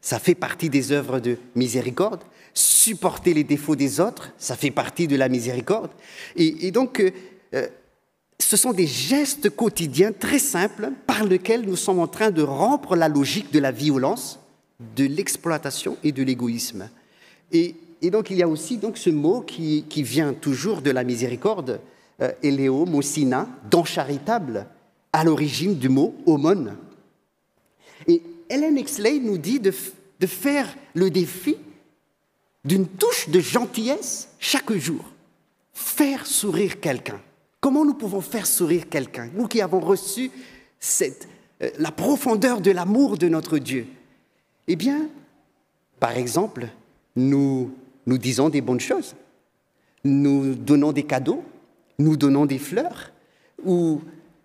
ça 0.00 0.18
fait 0.18 0.34
partie 0.34 0.70
des 0.70 0.92
œuvres 0.92 1.20
de 1.20 1.36
miséricorde. 1.54 2.22
Supporter 2.54 3.34
les 3.34 3.44
défauts 3.44 3.76
des 3.76 4.00
autres, 4.00 4.32
ça 4.38 4.56
fait 4.56 4.70
partie 4.70 5.06
de 5.06 5.16
la 5.16 5.28
miséricorde. 5.28 5.90
Et, 6.36 6.70
donc, 6.70 7.00
euh, 7.00 7.10
euh, 7.54 7.66
ce 8.38 8.56
sont 8.56 8.72
des 8.72 8.86
gestes 8.86 9.50
quotidiens 9.50 10.12
très 10.12 10.38
simples 10.38 10.90
par 11.06 11.24
lesquels 11.24 11.62
nous 11.62 11.76
sommes 11.76 12.00
en 12.00 12.08
train 12.08 12.30
de 12.30 12.42
rompre 12.42 12.96
la 12.96 13.08
logique 13.08 13.52
de 13.52 13.58
la 13.58 13.70
violence, 13.70 14.40
de 14.96 15.04
l'exploitation 15.04 15.96
et 16.02 16.12
de 16.12 16.22
l'égoïsme. 16.22 16.88
Et, 17.52 17.74
donc, 18.04 18.30
il 18.30 18.38
y 18.38 18.42
a 18.42 18.48
aussi 18.48 18.78
donc, 18.78 18.96
ce 18.96 19.10
mot 19.10 19.42
qui, 19.42 19.84
vient 20.02 20.32
toujours 20.32 20.82
de 20.82 20.90
la 20.90 21.04
miséricorde, 21.04 21.80
euh, 22.20 22.32
Eléo, 22.42 22.86
Mocina, 22.86 23.48
don 23.70 23.84
charitable, 23.84 24.66
à 25.12 25.24
l'origine 25.24 25.74
du 25.76 25.88
mot 25.88 26.14
aumône. 26.26 26.76
Et 28.06 28.22
Helen 28.48 28.78
Exley 28.78 29.18
nous 29.18 29.38
dit 29.38 29.60
de, 29.60 29.70
faire 30.26 30.76
le 30.94 31.10
défi 31.10 31.56
d'une 32.64 32.86
touche 32.86 33.28
de 33.28 33.40
gentillesse 33.40 34.28
chaque 34.38 34.72
jour. 34.72 35.04
Faire 35.72 36.26
sourire 36.26 36.80
quelqu'un. 36.80 37.20
Comment 37.60 37.84
nous 37.84 37.94
pouvons 37.94 38.20
faire 38.20 38.46
sourire 38.46 38.88
quelqu'un? 38.88 39.30
Nous 39.34 39.46
qui 39.46 39.60
avons 39.60 39.80
reçu 39.80 40.30
euh, 41.00 41.70
la 41.78 41.90
profondeur 41.90 42.60
de 42.60 42.70
l'amour 42.70 43.18
de 43.18 43.28
notre 43.28 43.58
Dieu. 43.58 43.86
Eh 44.66 44.76
bien, 44.76 45.08
par 45.98 46.16
exemple, 46.16 46.68
nous, 47.16 47.70
nous 48.06 48.18
disons 48.18 48.48
des 48.48 48.60
bonnes 48.60 48.80
choses. 48.80 49.14
Nous 50.04 50.54
donnons 50.54 50.92
des 50.92 51.02
cadeaux, 51.02 51.44
nous 51.98 52.16
donnons 52.16 52.46
des 52.46 52.58
fleurs, 52.58 53.12
ou 53.62 54.00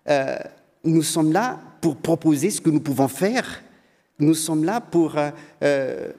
euh, 0.08 0.36
nous 0.84 1.02
sommes 1.02 1.32
là 1.32 1.58
pour 1.80 1.96
proposer 1.96 2.50
ce 2.50 2.60
que 2.60 2.68
nous 2.68 2.80
pouvons 2.80 3.08
faire. 3.08 3.62
Nous 4.18 4.34
sommes 4.34 4.64
là 4.64 4.80
pour, 4.80 5.14
euh, 5.62 6.12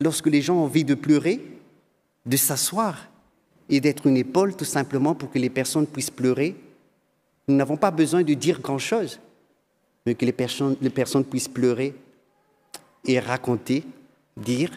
lorsque 0.00 0.26
les 0.26 0.42
gens 0.42 0.56
ont 0.56 0.64
envie 0.64 0.84
de 0.84 0.94
pleurer, 0.94 1.40
de 2.26 2.36
s'asseoir 2.36 3.08
et 3.68 3.80
d'être 3.80 4.06
une 4.06 4.16
épaule 4.16 4.56
tout 4.56 4.64
simplement 4.64 5.14
pour 5.14 5.30
que 5.30 5.38
les 5.38 5.50
personnes 5.50 5.86
puissent 5.86 6.10
pleurer. 6.10 6.56
Nous 7.48 7.56
n'avons 7.56 7.76
pas 7.76 7.90
besoin 7.90 8.22
de 8.22 8.34
dire 8.34 8.60
grand-chose, 8.60 9.20
mais 10.06 10.14
que 10.14 10.24
les 10.24 10.32
personnes, 10.32 10.76
les 10.80 10.90
personnes 10.90 11.24
puissent 11.24 11.48
pleurer 11.48 11.94
et 13.04 13.18
raconter, 13.18 13.84
dire. 14.36 14.70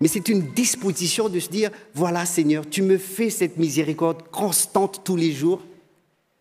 Mais 0.00 0.08
c'est 0.08 0.28
une 0.28 0.52
disposition 0.52 1.28
de 1.28 1.40
se 1.40 1.48
dire, 1.48 1.70
voilà 1.94 2.24
Seigneur, 2.24 2.68
tu 2.68 2.82
me 2.82 2.98
fais 2.98 3.30
cette 3.30 3.56
miséricorde 3.56 4.22
constante 4.30 5.02
tous 5.04 5.16
les 5.16 5.32
jours 5.32 5.62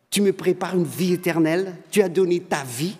tu 0.09 0.21
me 0.21 0.33
prépares 0.33 0.75
une 0.75 0.85
vie 0.85 1.13
éternelle, 1.13 1.75
tu 1.91 2.01
as 2.01 2.09
donné 2.09 2.39
ta 2.39 2.63
vie. 2.63 2.97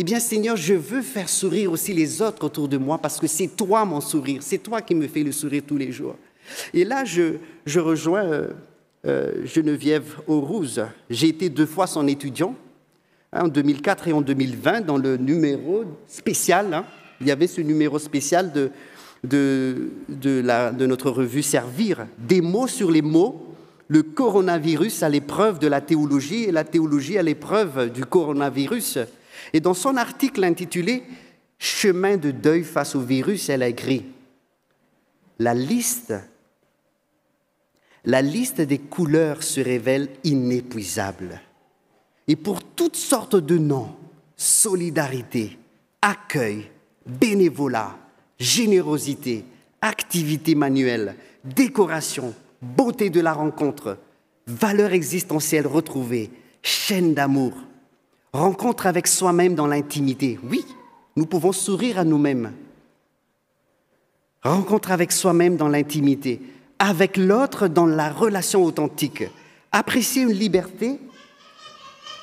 Eh 0.00 0.04
bien, 0.04 0.20
Seigneur, 0.20 0.56
je 0.56 0.74
veux 0.74 1.02
faire 1.02 1.28
sourire 1.28 1.72
aussi 1.72 1.92
les 1.92 2.22
autres 2.22 2.44
autour 2.44 2.68
de 2.68 2.76
moi 2.76 2.98
parce 2.98 3.18
que 3.18 3.26
c'est 3.26 3.48
toi 3.48 3.84
mon 3.84 4.00
sourire, 4.00 4.44
c'est 4.44 4.58
toi 4.58 4.80
qui 4.80 4.94
me 4.94 5.08
fais 5.08 5.24
le 5.24 5.32
sourire 5.32 5.64
tous 5.66 5.76
les 5.76 5.90
jours. 5.90 6.14
Et 6.72 6.84
là, 6.84 7.04
je, 7.04 7.80
rejoins 7.80 8.24
euh, 8.24 8.48
euh, 9.06 9.44
Geneviève 9.44 10.20
Aurouz. 10.28 10.84
J'ai 11.10 11.26
été 11.26 11.48
deux 11.48 11.66
fois 11.66 11.88
son 11.88 12.06
étudiant, 12.06 12.54
hein, 13.32 13.46
en 13.46 13.48
2004 13.48 14.06
et 14.06 14.12
en 14.12 14.20
2020, 14.20 14.82
dans 14.82 14.98
le 14.98 15.16
numéro 15.16 15.82
spécial. 16.06 16.72
Hein. 16.72 16.84
il 17.20 17.26
y 17.26 17.32
avait 17.32 17.48
ce 17.48 17.60
numéro 17.60 17.98
spécial 17.98 18.52
de, 18.52 18.70
de 19.24 20.86
notre 20.86 21.10
revue 21.10 21.42
Servir, 21.42 22.06
des 22.18 22.40
mots 22.40 22.68
sur 22.68 22.92
les 22.92 23.02
mots 23.02 23.44
le 23.88 24.02
coronavirus 24.04 25.02
à 25.02 25.08
l'épreuve 25.08 25.58
de 25.58 25.66
la 25.66 25.80
théologie 25.80 26.44
et 26.44 26.52
la 26.52 26.62
théologie 26.62 27.18
à 27.18 27.22
l'épreuve 27.22 27.90
du 27.90 28.04
coronavirus. 28.04 28.98
Et 29.52 29.60
dans 29.60 29.74
son 29.74 29.96
article 29.96 30.44
intitulé 30.44 31.02
Chemin 31.58 32.16
de 32.16 32.30
deuil 32.30 32.62
face 32.62 32.94
au 32.94 33.00
virus, 33.00 33.48
elle 33.48 33.62
a 33.62 33.68
écrit 33.68 34.04
La 35.38 35.54
liste, 35.54 36.14
la 38.04 38.22
liste 38.22 38.60
des 38.60 38.78
couleurs 38.78 39.42
se 39.42 39.60
révèle 39.60 40.08
inépuisable. 40.22 41.40
Et 42.28 42.36
pour 42.36 42.62
toutes 42.62 42.96
sortes 42.96 43.36
de 43.36 43.58
noms, 43.58 43.94
solidarité, 44.36 45.58
accueil, 46.00 46.70
bénévolat, 47.06 47.98
générosité, 48.38 49.44
activité 49.80 50.54
manuelle, 50.54 51.16
décoration, 51.44 52.34
beauté 52.62 53.10
de 53.10 53.20
la 53.20 53.32
rencontre, 53.32 53.98
valeur 54.46 54.92
existentielle 54.92 55.66
retrouvée, 55.66 56.30
chaîne 56.62 57.14
d'amour, 57.14 57.54
rencontre 58.38 58.86
avec 58.86 59.06
soi-même 59.06 59.54
dans 59.54 59.66
l'intimité. 59.66 60.38
Oui, 60.44 60.64
nous 61.16 61.26
pouvons 61.26 61.52
sourire 61.52 61.98
à 61.98 62.04
nous-mêmes. 62.04 62.52
Rencontre 64.42 64.92
avec 64.92 65.12
soi-même 65.12 65.56
dans 65.56 65.68
l'intimité, 65.68 66.40
avec 66.78 67.16
l'autre 67.16 67.68
dans 67.68 67.86
la 67.86 68.10
relation 68.10 68.64
authentique. 68.64 69.24
Apprécier 69.72 70.22
une 70.22 70.32
liberté, 70.32 70.98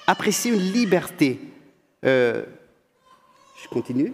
apprécier 0.07 0.53
une 0.53 0.71
liberté. 0.71 1.39
Euh, 2.05 2.43
je 3.61 3.67
continue. 3.67 4.13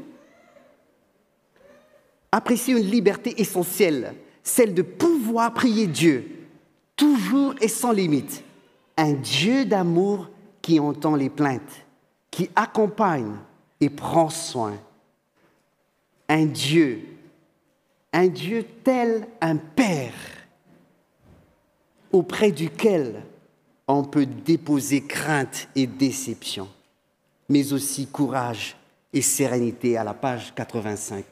Apprécier 2.32 2.74
une 2.74 2.90
liberté 2.90 3.40
essentielle 3.40 4.16
celle 4.44 4.74
de 4.74 4.82
pouvoir 4.82 5.54
prier 5.54 5.88
Dieu, 5.88 6.26
toujours 6.96 7.56
et 7.62 7.68
sans 7.68 7.92
limite. 7.92 8.44
Un 8.98 9.14
Dieu 9.14 9.66
d'amour 9.66 10.30
qui 10.62 10.80
entend 10.80 11.16
les 11.16 11.30
plaintes, 11.30 11.86
qui 12.32 12.50
accompagne 12.56 13.36
et 13.80 13.90
prend 13.90 14.30
soin. 14.30 14.78
Un 16.30 16.46
Dieu, 16.46 17.04
un 18.14 18.28
Dieu 18.28 18.66
tel 18.84 19.28
un 19.42 19.58
Père, 19.58 20.14
auprès 22.12 22.52
duquel 22.52 23.22
on 23.88 24.04
peut 24.04 24.26
déposer 24.26 25.02
crainte 25.02 25.68
et 25.76 25.88
déception, 25.88 26.70
mais 27.50 27.74
aussi 27.74 28.08
courage 28.08 28.78
et 29.14 29.22
sérénité 29.22 29.98
à 29.98 30.04
la 30.04 30.14
page 30.14 30.54
85. 30.56 31.26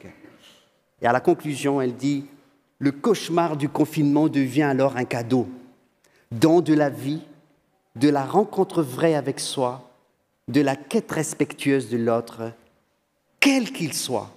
Et 1.00 1.06
à 1.06 1.12
la 1.12 1.20
conclusion, 1.20 1.80
elle 1.80 1.96
dit, 1.96 2.26
le 2.78 2.92
cauchemar 2.92 3.56
du 3.56 3.68
confinement 3.68 4.28
devient 4.28 4.62
alors 4.62 4.96
un 4.96 5.04
cadeau, 5.04 5.48
don 6.30 6.60
de 6.60 6.74
la 6.74 6.90
vie, 6.90 7.22
de 7.96 8.08
la 8.08 8.24
rencontre 8.24 8.82
vraie 8.82 9.14
avec 9.14 9.40
soi, 9.40 9.89
de 10.50 10.60
la 10.60 10.76
quête 10.76 11.10
respectueuse 11.12 11.88
de 11.90 11.96
l'autre, 11.96 12.52
quel 13.38 13.72
qu'il 13.72 13.94
soit, 13.94 14.30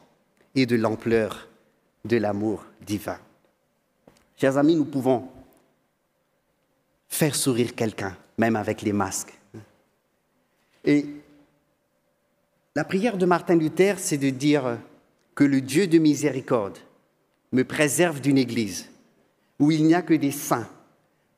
et 0.55 0.65
de 0.65 0.75
l'ampleur 0.75 1.47
de 2.05 2.17
l'amour 2.17 2.63
divin. 2.85 3.17
Chers 4.37 4.57
amis, 4.57 4.75
nous 4.75 4.85
pouvons 4.85 5.27
faire 7.09 7.35
sourire 7.35 7.75
quelqu'un, 7.75 8.15
même 8.37 8.55
avec 8.55 8.81
les 8.81 8.93
masques. 8.93 9.33
Et 10.85 11.05
la 12.75 12.83
prière 12.83 13.17
de 13.17 13.25
Martin 13.25 13.55
Luther, 13.55 13.97
c'est 13.97 14.17
de 14.17 14.29
dire, 14.29 14.77
que 15.35 15.43
le 15.43 15.61
Dieu 15.61 15.87
de 15.87 15.97
miséricorde 15.97 16.77
me 17.51 17.63
préserve 17.63 18.21
d'une 18.21 18.37
église 18.37 18.89
où 19.59 19.71
il 19.71 19.83
n'y 19.83 19.95
a 19.95 20.01
que 20.01 20.13
des 20.13 20.31
saints. 20.31 20.69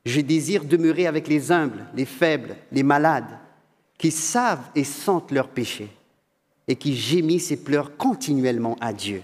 Je 0.04 0.20
désire 0.20 0.64
demeurer 0.64 1.06
avec 1.06 1.28
les 1.28 1.50
humbles, 1.50 1.86
les 1.94 2.04
faibles, 2.04 2.56
les 2.72 2.82
malades, 2.82 3.38
qui 3.98 4.10
savent 4.10 4.68
et 4.74 4.84
sentent 4.84 5.30
leurs 5.30 5.48
péchés 5.48 5.90
et 6.68 6.76
qui 6.76 6.96
gémissent 6.96 7.52
et 7.52 7.56
pleurent 7.56 7.96
continuellement 7.96 8.76
à 8.80 8.92
Dieu 8.92 9.22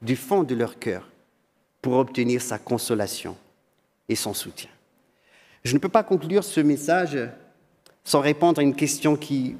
du 0.00 0.16
fond 0.16 0.42
de 0.42 0.54
leur 0.54 0.78
cœur 0.78 1.08
pour 1.82 1.94
obtenir 1.94 2.40
sa 2.40 2.58
consolation 2.58 3.36
et 4.08 4.14
son 4.14 4.34
soutien. 4.34 4.70
Je 5.64 5.74
ne 5.74 5.78
peux 5.78 5.88
pas 5.88 6.02
conclure 6.02 6.44
ce 6.44 6.60
message 6.60 7.18
sans 8.04 8.20
répondre 8.20 8.60
à 8.60 8.62
une 8.62 8.74
question 8.74 9.16
qui, 9.16 9.56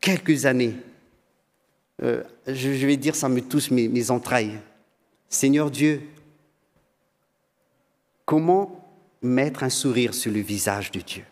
quelques 0.00 0.46
années, 0.46 0.76
euh, 2.02 2.22
je, 2.46 2.86
vais 2.86 2.96
dire, 2.96 3.14
ça 3.14 3.28
me 3.28 3.40
touche 3.40 3.70
mes 3.70 4.10
entrailles. 4.10 4.58
Seigneur 5.28 5.70
Dieu, 5.70 6.02
comment 8.24 8.88
mettre 9.22 9.62
un 9.62 9.70
sourire 9.70 10.14
sur 10.14 10.32
le 10.32 10.40
visage 10.40 10.90
de 10.90 11.00
Dieu? 11.00 11.24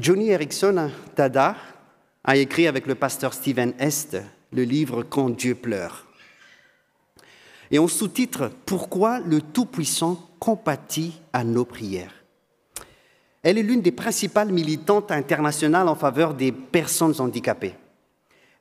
Johnny 0.00 0.28
Erickson 0.28 0.90
Tada 1.16 1.56
a 2.22 2.36
écrit 2.36 2.68
avec 2.68 2.86
le 2.86 2.94
pasteur 2.94 3.34
Stephen 3.34 3.72
Est 3.80 4.16
le 4.52 4.62
livre 4.62 5.02
Quand 5.02 5.30
Dieu 5.30 5.56
pleure. 5.56 6.06
Et 7.70 7.78
on 7.78 7.88
sous-titre 7.88 8.50
Pourquoi 8.64 9.18
le 9.18 9.40
Tout-Puissant 9.40 10.28
compatit 10.38 11.20
à 11.32 11.42
nos 11.42 11.64
prières. 11.64 12.14
Elle 13.42 13.58
est 13.58 13.62
l'une 13.62 13.82
des 13.82 13.92
principales 13.92 14.52
militantes 14.52 15.10
internationales 15.10 15.88
en 15.88 15.96
faveur 15.96 16.34
des 16.34 16.52
personnes 16.52 17.20
handicapées. 17.20 17.74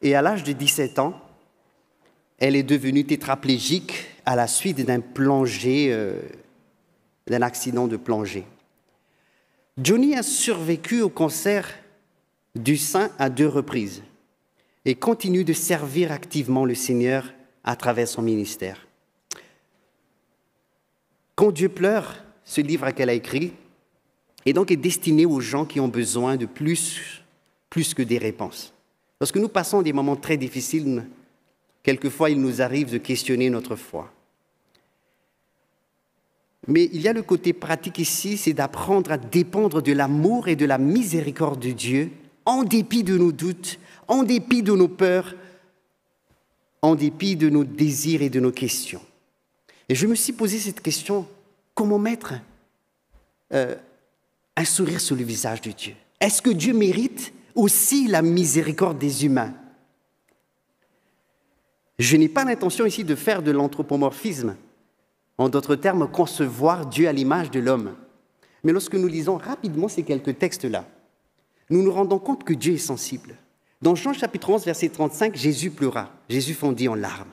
Et 0.02 0.16
à 0.16 0.22
l'âge 0.22 0.44
de 0.44 0.54
17 0.54 0.98
ans, 1.00 1.14
elle 2.40 2.56
est 2.56 2.64
devenue 2.64 3.06
tétraplégique 3.06 4.08
à 4.26 4.36
la 4.36 4.48
suite 4.48 4.84
d'un 4.86 5.02
plongée, 5.02 5.90
euh, 5.92 6.20
d'un 7.28 7.42
accident 7.42 7.88
de 7.88 7.98
plongée. 7.98 8.46
Johnny 9.78 10.16
a 10.16 10.24
survécu 10.24 11.02
au 11.02 11.10
cancer 11.10 11.70
du 12.56 12.78
sein 12.78 13.12
à 13.20 13.30
deux 13.30 13.48
reprises 13.48 14.02
et 14.86 14.96
continue 14.96 15.44
de 15.44 15.54
servir 15.54 16.12
activement 16.12 16.66
le 16.66 16.74
Seigneur 16.74 17.32
à 17.64 17.76
travers 17.76 18.08
son 18.08 18.24
ministère. 18.24 18.88
Quand 21.36 21.52
Dieu 21.52 21.70
pleure, 21.70 22.16
ce 22.44 22.62
livre 22.62 22.90
qu'elle 22.92 23.10
a 23.10 23.14
écrit, 23.14 23.54
est 24.48 24.54
donc 24.54 24.74
destiné 24.74 25.28
aux 25.28 25.42
gens 25.42 25.66
qui 25.66 25.80
ont 25.80 25.90
besoin 25.90 26.38
de 26.38 26.48
plus, 26.48 27.22
plus 27.70 27.94
que 27.94 28.02
des 28.02 28.18
réponses. 28.18 28.74
Lorsque 29.20 29.38
nous 29.38 29.50
passons 29.50 29.84
des 29.84 29.94
moments 29.94 30.16
très 30.16 30.38
difficiles, 30.38 31.06
quelquefois 31.84 32.32
il 32.32 32.42
nous 32.42 32.62
arrive 32.64 32.92
de 32.92 32.98
questionner 32.98 33.52
notre 33.52 33.76
foi. 33.76 34.12
Mais 36.68 36.90
il 36.92 37.02
y 37.02 37.08
a 37.08 37.14
le 37.14 37.24
côté 37.24 37.54
pratique 37.54 37.98
ici, 38.00 38.38
c'est 38.38 38.54
d'apprendre 38.54 39.12
à 39.12 39.18
dépendre 39.18 39.82
de 39.82 39.94
l'amour 39.94 40.50
et 40.50 40.58
de 40.58 40.66
la 40.66 40.78
miséricorde 40.78 41.62
de 41.62 41.72
Dieu, 41.72 42.12
en 42.46 42.64
dépit 42.64 43.04
de 43.04 43.18
nos 43.18 43.32
doutes, 43.32 43.80
en 44.08 44.24
dépit 44.24 44.64
de 44.64 44.74
nos 44.74 44.90
peurs, 44.90 45.36
en 46.82 46.96
dépit 46.96 47.36
de 47.36 47.50
nos 47.50 47.64
désirs 47.64 48.22
et 48.22 48.30
de 48.30 48.40
nos 48.40 48.52
questions. 48.52 49.02
Et 49.90 49.96
je 49.96 50.08
me 50.08 50.16
suis 50.16 50.34
posé 50.34 50.60
cette 50.60 50.82
question, 50.82 51.26
comment 51.74 52.00
mettre 52.00 52.34
euh, 53.54 53.76
un 54.56 54.66
sourire 54.66 55.00
sur 55.00 55.16
le 55.16 55.24
visage 55.24 55.62
de 55.62 55.72
Dieu? 55.72 55.94
Est-ce 56.20 56.42
que 56.42 56.50
Dieu 56.50 56.74
mérite 56.74 57.34
aussi 57.56 58.08
la 58.08 58.22
miséricorde 58.22 58.98
des 58.98 59.26
humains? 59.26 59.54
Je 62.00 62.18
n'ai 62.18 62.30
pas 62.30 62.44
l'intention 62.44 62.86
ici 62.86 63.04
de 63.04 63.16
faire 63.16 63.42
de 63.42 63.52
l'anthropomorphisme, 63.52 64.56
en 65.38 65.50
d'autres 65.50 65.76
termes, 65.76 66.10
concevoir 66.10 66.86
Dieu 66.86 67.08
à 67.08 67.14
l'image 67.14 67.52
de 67.52 67.60
l'homme. 67.60 67.96
Mais 68.64 68.72
lorsque 68.72 68.96
nous 68.96 69.08
lisons 69.08 69.38
rapidement 69.38 69.88
ces 69.88 70.04
quelques 70.04 70.38
textes-là, 70.38 70.86
nous 71.70 71.84
nous 71.84 71.92
rendons 71.92 72.20
compte 72.20 72.44
que 72.44 72.54
Dieu 72.54 72.74
est 72.74 72.78
sensible. 72.78 73.36
Dans 73.82 73.96
Jean 73.96 74.14
chapitre 74.14 74.50
11, 74.50 74.66
verset 74.66 74.90
35, 74.90 75.36
Jésus 75.36 75.70
pleura. 75.70 76.10
Jésus 76.30 76.54
fondit 76.54 76.88
en 76.88 76.96
larmes. 76.96 77.32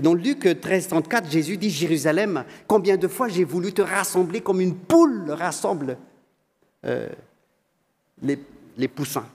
Dans 0.00 0.14
Luc 0.14 0.60
13, 0.60 0.88
34, 0.88 1.30
Jésus 1.30 1.56
dit, 1.56 1.70
Jérusalem, 1.70 2.44
combien 2.66 2.96
de 2.96 3.08
fois 3.08 3.28
j'ai 3.28 3.44
voulu 3.44 3.72
te 3.72 3.82
rassembler 3.82 4.40
comme 4.40 4.60
une 4.60 4.74
poule 4.74 5.30
rassemble 5.30 5.98
euh, 6.84 7.08
les, 8.22 8.38
les, 8.76 8.88
poussins. 8.88 9.26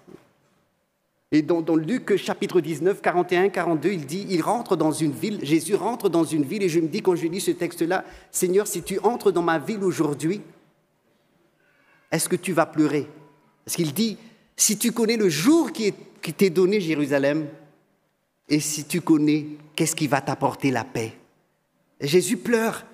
Et 1.32 1.44
dans, 1.44 1.76
Luc 1.76 2.16
chapitre 2.16 2.60
19, 2.60 3.02
41, 3.02 3.50
42, 3.50 3.92
il 3.92 4.06
dit, 4.06 4.26
il 4.30 4.42
rentre 4.42 4.76
dans 4.76 4.92
une 4.92 5.12
ville, 5.12 5.40
Jésus 5.44 5.76
rentre 5.76 6.10
dans 6.10 6.24
une 6.24 6.44
ville, 6.44 6.64
et 6.64 6.70
je 6.70 6.80
me 6.80 6.88
dis 6.88 7.04
quand 7.04 7.16
je 7.16 7.28
lis 7.28 7.42
ce 7.42 7.52
texte-là, 7.52 8.04
Seigneur, 8.32 8.66
si 8.66 8.82
tu 8.82 9.00
entres 9.04 9.32
dans 9.32 9.44
ma 9.44 9.60
ville 9.60 9.84
aujourd'hui, 9.84 10.42
est-ce 12.12 12.28
que 12.28 12.36
tu 12.36 12.52
vas 12.52 12.66
pleurer? 12.66 13.08
Parce 13.64 13.76
qu'il 13.76 13.94
dit, 13.94 14.18
si 14.58 14.80
tu 14.80 14.92
connais 14.92 15.18
le 15.18 15.30
jour 15.30 15.72
qui 15.72 15.94
t'est 16.36 16.50
donné, 16.50 16.82
Jérusalem, 16.82 17.48
et 18.50 18.60
si 18.60 18.86
tu 18.86 19.00
connais 19.00 19.46
qu'est-ce 19.76 19.96
qui 19.96 20.08
va 20.08 20.22
t'apporter 20.22 20.72
la 20.72 20.84
paix? 20.84 21.14
Jésus 22.02 22.38
pleure 22.38 22.86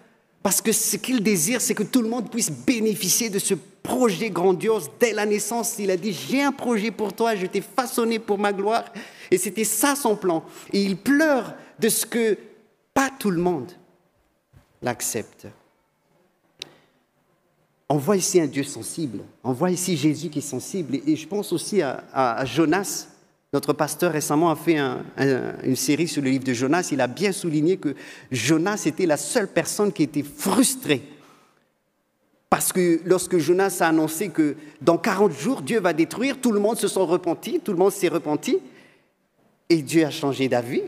parce 0.44 0.62
que 0.62 0.74
ce 0.74 0.98
qu'il 0.98 1.24
désire, 1.24 1.62
c'est 1.62 1.74
que 1.74 1.84
tout 1.84 2.02
le 2.02 2.10
monde 2.10 2.30
puisse 2.30 2.52
bénéficier 2.52 3.30
de 3.30 3.40
ce 3.40 3.56
projet 3.86 4.30
grandiose. 4.30 4.90
Dès 5.00 5.14
la 5.14 5.26
naissance, 5.26 5.76
il 5.80 5.92
a 5.92 5.98
dit, 5.98 6.14
j'ai 6.14 6.42
un 6.42 6.52
projet 6.52 6.92
pour 6.92 7.14
toi, 7.14 7.36
je 7.36 7.46
t'ai 7.46 7.62
façonné 7.62 8.20
pour 8.20 8.38
ma 8.38 8.52
gloire. 8.52 8.86
Et 9.32 9.38
c'était 9.38 9.64
ça 9.64 9.96
son 9.96 10.16
plan. 10.16 10.44
Et 10.74 10.84
il 10.84 10.98
pleure 10.98 11.54
de 11.80 11.90
ce 11.90 12.06
que 12.06 12.38
pas 12.94 13.10
tout 13.10 13.32
le 13.32 13.42
monde 13.42 13.72
l'accepte. 14.82 15.48
On 17.90 17.98
voit 17.98 18.18
ici 18.18 18.40
un 18.40 18.48
Dieu 18.48 18.64
sensible. 18.64 19.20
On 19.44 19.52
voit 19.52 19.70
ici 19.70 19.96
Jésus 19.96 20.30
qui 20.30 20.40
est 20.40 20.42
sensible. 20.42 20.98
Et 21.06 21.16
je 21.16 21.28
pense 21.28 21.54
aussi 21.54 21.82
à, 21.82 22.44
Jonas. 22.46 23.08
Notre 23.54 23.74
pasteur 23.74 24.12
récemment 24.12 24.50
a 24.50 24.56
fait 24.56 24.78
une 24.78 25.76
série 25.76 26.08
sur 26.08 26.22
le 26.22 26.30
livre 26.30 26.44
de 26.44 26.54
Jonas. 26.54 26.90
Il 26.92 27.00
a 27.00 27.08
bien 27.08 27.32
souligné 27.32 27.78
que 27.78 27.96
Jonas 28.32 28.84
était 28.86 29.06
la 29.06 29.18
seule 29.18 29.48
personne 29.48 29.94
qui 29.94 30.04
était 30.04 30.24
frustrée. 30.24 31.04
Parce 32.56 32.72
que 32.72 33.02
lorsque 33.04 33.38
Jonas 33.38 33.80
a 33.82 33.90
annoncé 33.90 34.30
que 34.30 34.56
dans 34.80 34.98
40 34.98 35.38
jours, 35.38 35.62
Dieu 35.62 35.82
va 35.82 35.92
détruire, 35.92 36.40
tout 36.40 36.54
le 36.54 36.62
monde 36.62 36.78
se 36.78 36.88
sont 36.88 37.06
repentis, 37.06 37.60
tout 37.60 37.74
le 37.74 37.78
monde 37.78 37.92
s'est 37.92 38.08
repenti. 38.08 38.60
Et 39.68 39.82
Dieu 39.82 40.06
a 40.06 40.10
changé 40.10 40.48
d'avis. 40.48 40.84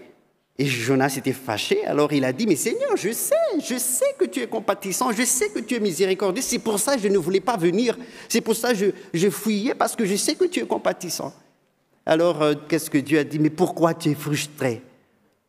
Et 0.57 0.65
Jonas 0.65 1.15
était 1.18 1.34
fâché, 1.34 1.86
alors 1.86 2.13
il 2.13 2.24
a 2.24 2.32
dit, 2.32 2.47
mais 2.47 2.55
Seigneur, 2.55 2.95
je 2.95 3.11
sais, 3.11 3.36
je 3.59 3.78
sais 3.78 4.15
que 4.18 4.24
tu 4.24 4.39
es 4.39 4.47
compatissant, 4.47 5.11
je 5.11 5.24
sais 5.24 5.49
que 5.49 5.59
tu 5.59 5.76
es 5.76 5.82
miséricordieux, 5.82 6.41
c'est 6.41 6.59
pour 6.59 6.80
ça 6.80 6.95
que 6.95 7.01
je 7.01 7.09
ne 7.09 7.18
voulais 7.18 7.41
pas 7.41 7.57
venir, 7.57 7.97
c'est 8.30 8.39
pour 8.39 8.55
ça 8.55 8.70
que 8.70 8.78
je, 8.78 8.86
je 9.13 9.30
fouillais, 9.30 9.76
parce 9.76 9.93
que 9.93 10.05
je 10.05 10.15
sais 10.15 10.36
que 10.36 10.45
tu 10.45 10.61
es 10.61 10.65
compatissant. 10.65 11.34
Alors, 12.05 12.43
euh, 12.43 12.53
qu'est-ce 12.70 12.89
que 12.89 12.97
Dieu 12.97 13.20
a 13.20 13.26
dit, 13.26 13.39
mais 13.39 13.49
pourquoi 13.49 13.93
tu 13.93 14.11
es 14.11 14.15
frustré? 14.15 14.82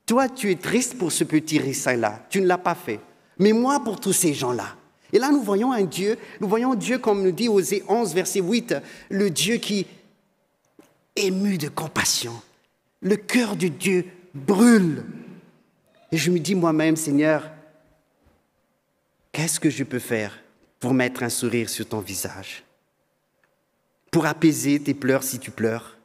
Toi, 0.05 0.29
tu 0.29 0.51
es 0.51 0.57
triste 0.57 0.99
pour 0.99 1.13
ce 1.13 1.23
petit 1.23 1.61
ricin-là, 1.61 2.27
tu 2.29 2.41
ne 2.41 2.47
l'as 2.49 2.59
pas 2.59 2.75
fait, 2.75 2.99
mais 3.39 3.53
moi 3.53 3.79
pour 3.85 4.01
tous 4.01 4.13
ces 4.13 4.35
gens-là. 4.35 4.75
Et 5.13 5.19
là, 5.19 5.31
nous 5.31 5.43
voyons 5.43 5.73
un 5.73 5.85
Dieu, 5.85 6.19
nous 6.41 6.49
voyons 6.49 6.75
Dieu, 6.75 6.99
comme 6.99 7.23
nous 7.23 7.33
dit 7.33 7.49
Osée 7.49 7.83
11, 7.89 8.15
verset 8.15 8.41
8, 8.41 8.75
le 9.11 9.31
Dieu 9.31 9.57
qui, 9.57 9.87
ému 11.17 11.57
de 11.59 11.69
compassion, 11.69 12.33
le 13.01 13.17
cœur 13.17 13.57
de 13.57 13.69
Dieu 13.69 14.07
brûle. 14.35 15.05
Et 16.13 16.17
je 16.17 16.31
me 16.31 16.39
dis 16.39 16.55
moi-même, 16.55 16.97
Seigneur, 16.97 17.51
qu'est-ce 19.33 19.61
que 19.61 19.71
je 19.71 19.85
peux 19.85 19.99
faire 19.99 20.39
pour 20.79 20.95
mettre 20.95 21.23
un 21.23 21.29
sourire 21.29 21.69
sur 21.69 21.89
ton 21.89 22.01
visage? 22.01 22.65
Pour 24.11 24.27
apaiser 24.27 24.81
tes 24.81 24.95
pleurs 24.95 25.23
si 25.23 25.39
tu 25.39 25.51
pleures? 25.51 25.97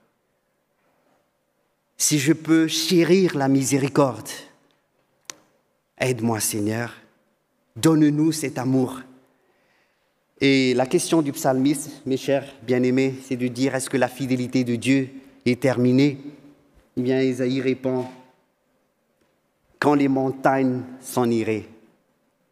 Si 1.97 2.19
je 2.19 2.33
peux 2.33 2.67
chérir 2.67 3.37
la 3.37 3.47
miséricorde, 3.47 4.29
aide-moi 5.97 6.39
Seigneur, 6.39 6.93
donne-nous 7.75 8.31
cet 8.31 8.57
amour. 8.57 9.01
Et 10.41 10.73
la 10.73 10.85
question 10.85 11.21
du 11.21 11.31
psalmiste, 11.31 12.01
mes 12.05 12.17
chers 12.17 12.45
bien-aimés, 12.63 13.15
c'est 13.23 13.37
de 13.37 13.47
dire 13.47 13.75
est-ce 13.75 13.89
que 13.89 13.97
la 13.97 14.07
fidélité 14.07 14.63
de 14.63 14.75
Dieu 14.75 15.09
est 15.45 15.61
terminée? 15.61 16.17
Eh 16.97 17.01
bien, 17.01 17.21
Isaïe 17.21 17.61
répond 17.61 18.05
quand 19.79 19.95
les 19.95 20.07
montagnes 20.07 20.81
s'en 21.01 21.29
iraient, 21.29 21.67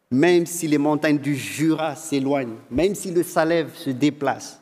même 0.09 0.45
si 0.45 0.67
les 0.67 0.77
montagnes 0.77 1.19
du 1.19 1.35
Jura 1.35 1.95
s'éloignent, 1.95 2.57
même 2.69 2.95
si 2.95 3.11
le 3.11 3.23
Salève 3.23 3.73
se 3.75 3.89
déplace, 3.89 4.61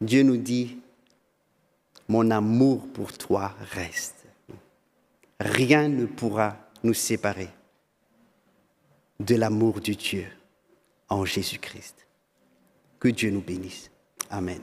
Dieu 0.00 0.22
nous 0.22 0.36
dit, 0.36 0.78
mon 2.08 2.30
amour 2.30 2.86
pour 2.92 3.12
toi 3.12 3.54
reste. 3.72 4.24
Rien 5.40 5.88
ne 5.88 6.06
pourra 6.06 6.56
nous 6.82 6.94
séparer 6.94 7.48
de 9.20 9.34
l'amour 9.34 9.80
de 9.80 9.92
Dieu 9.92 10.26
en 11.08 11.24
Jésus-Christ. 11.24 12.06
Que 12.98 13.08
Dieu 13.08 13.30
nous 13.30 13.40
bénisse. 13.40 13.90
Amen. 14.30 14.60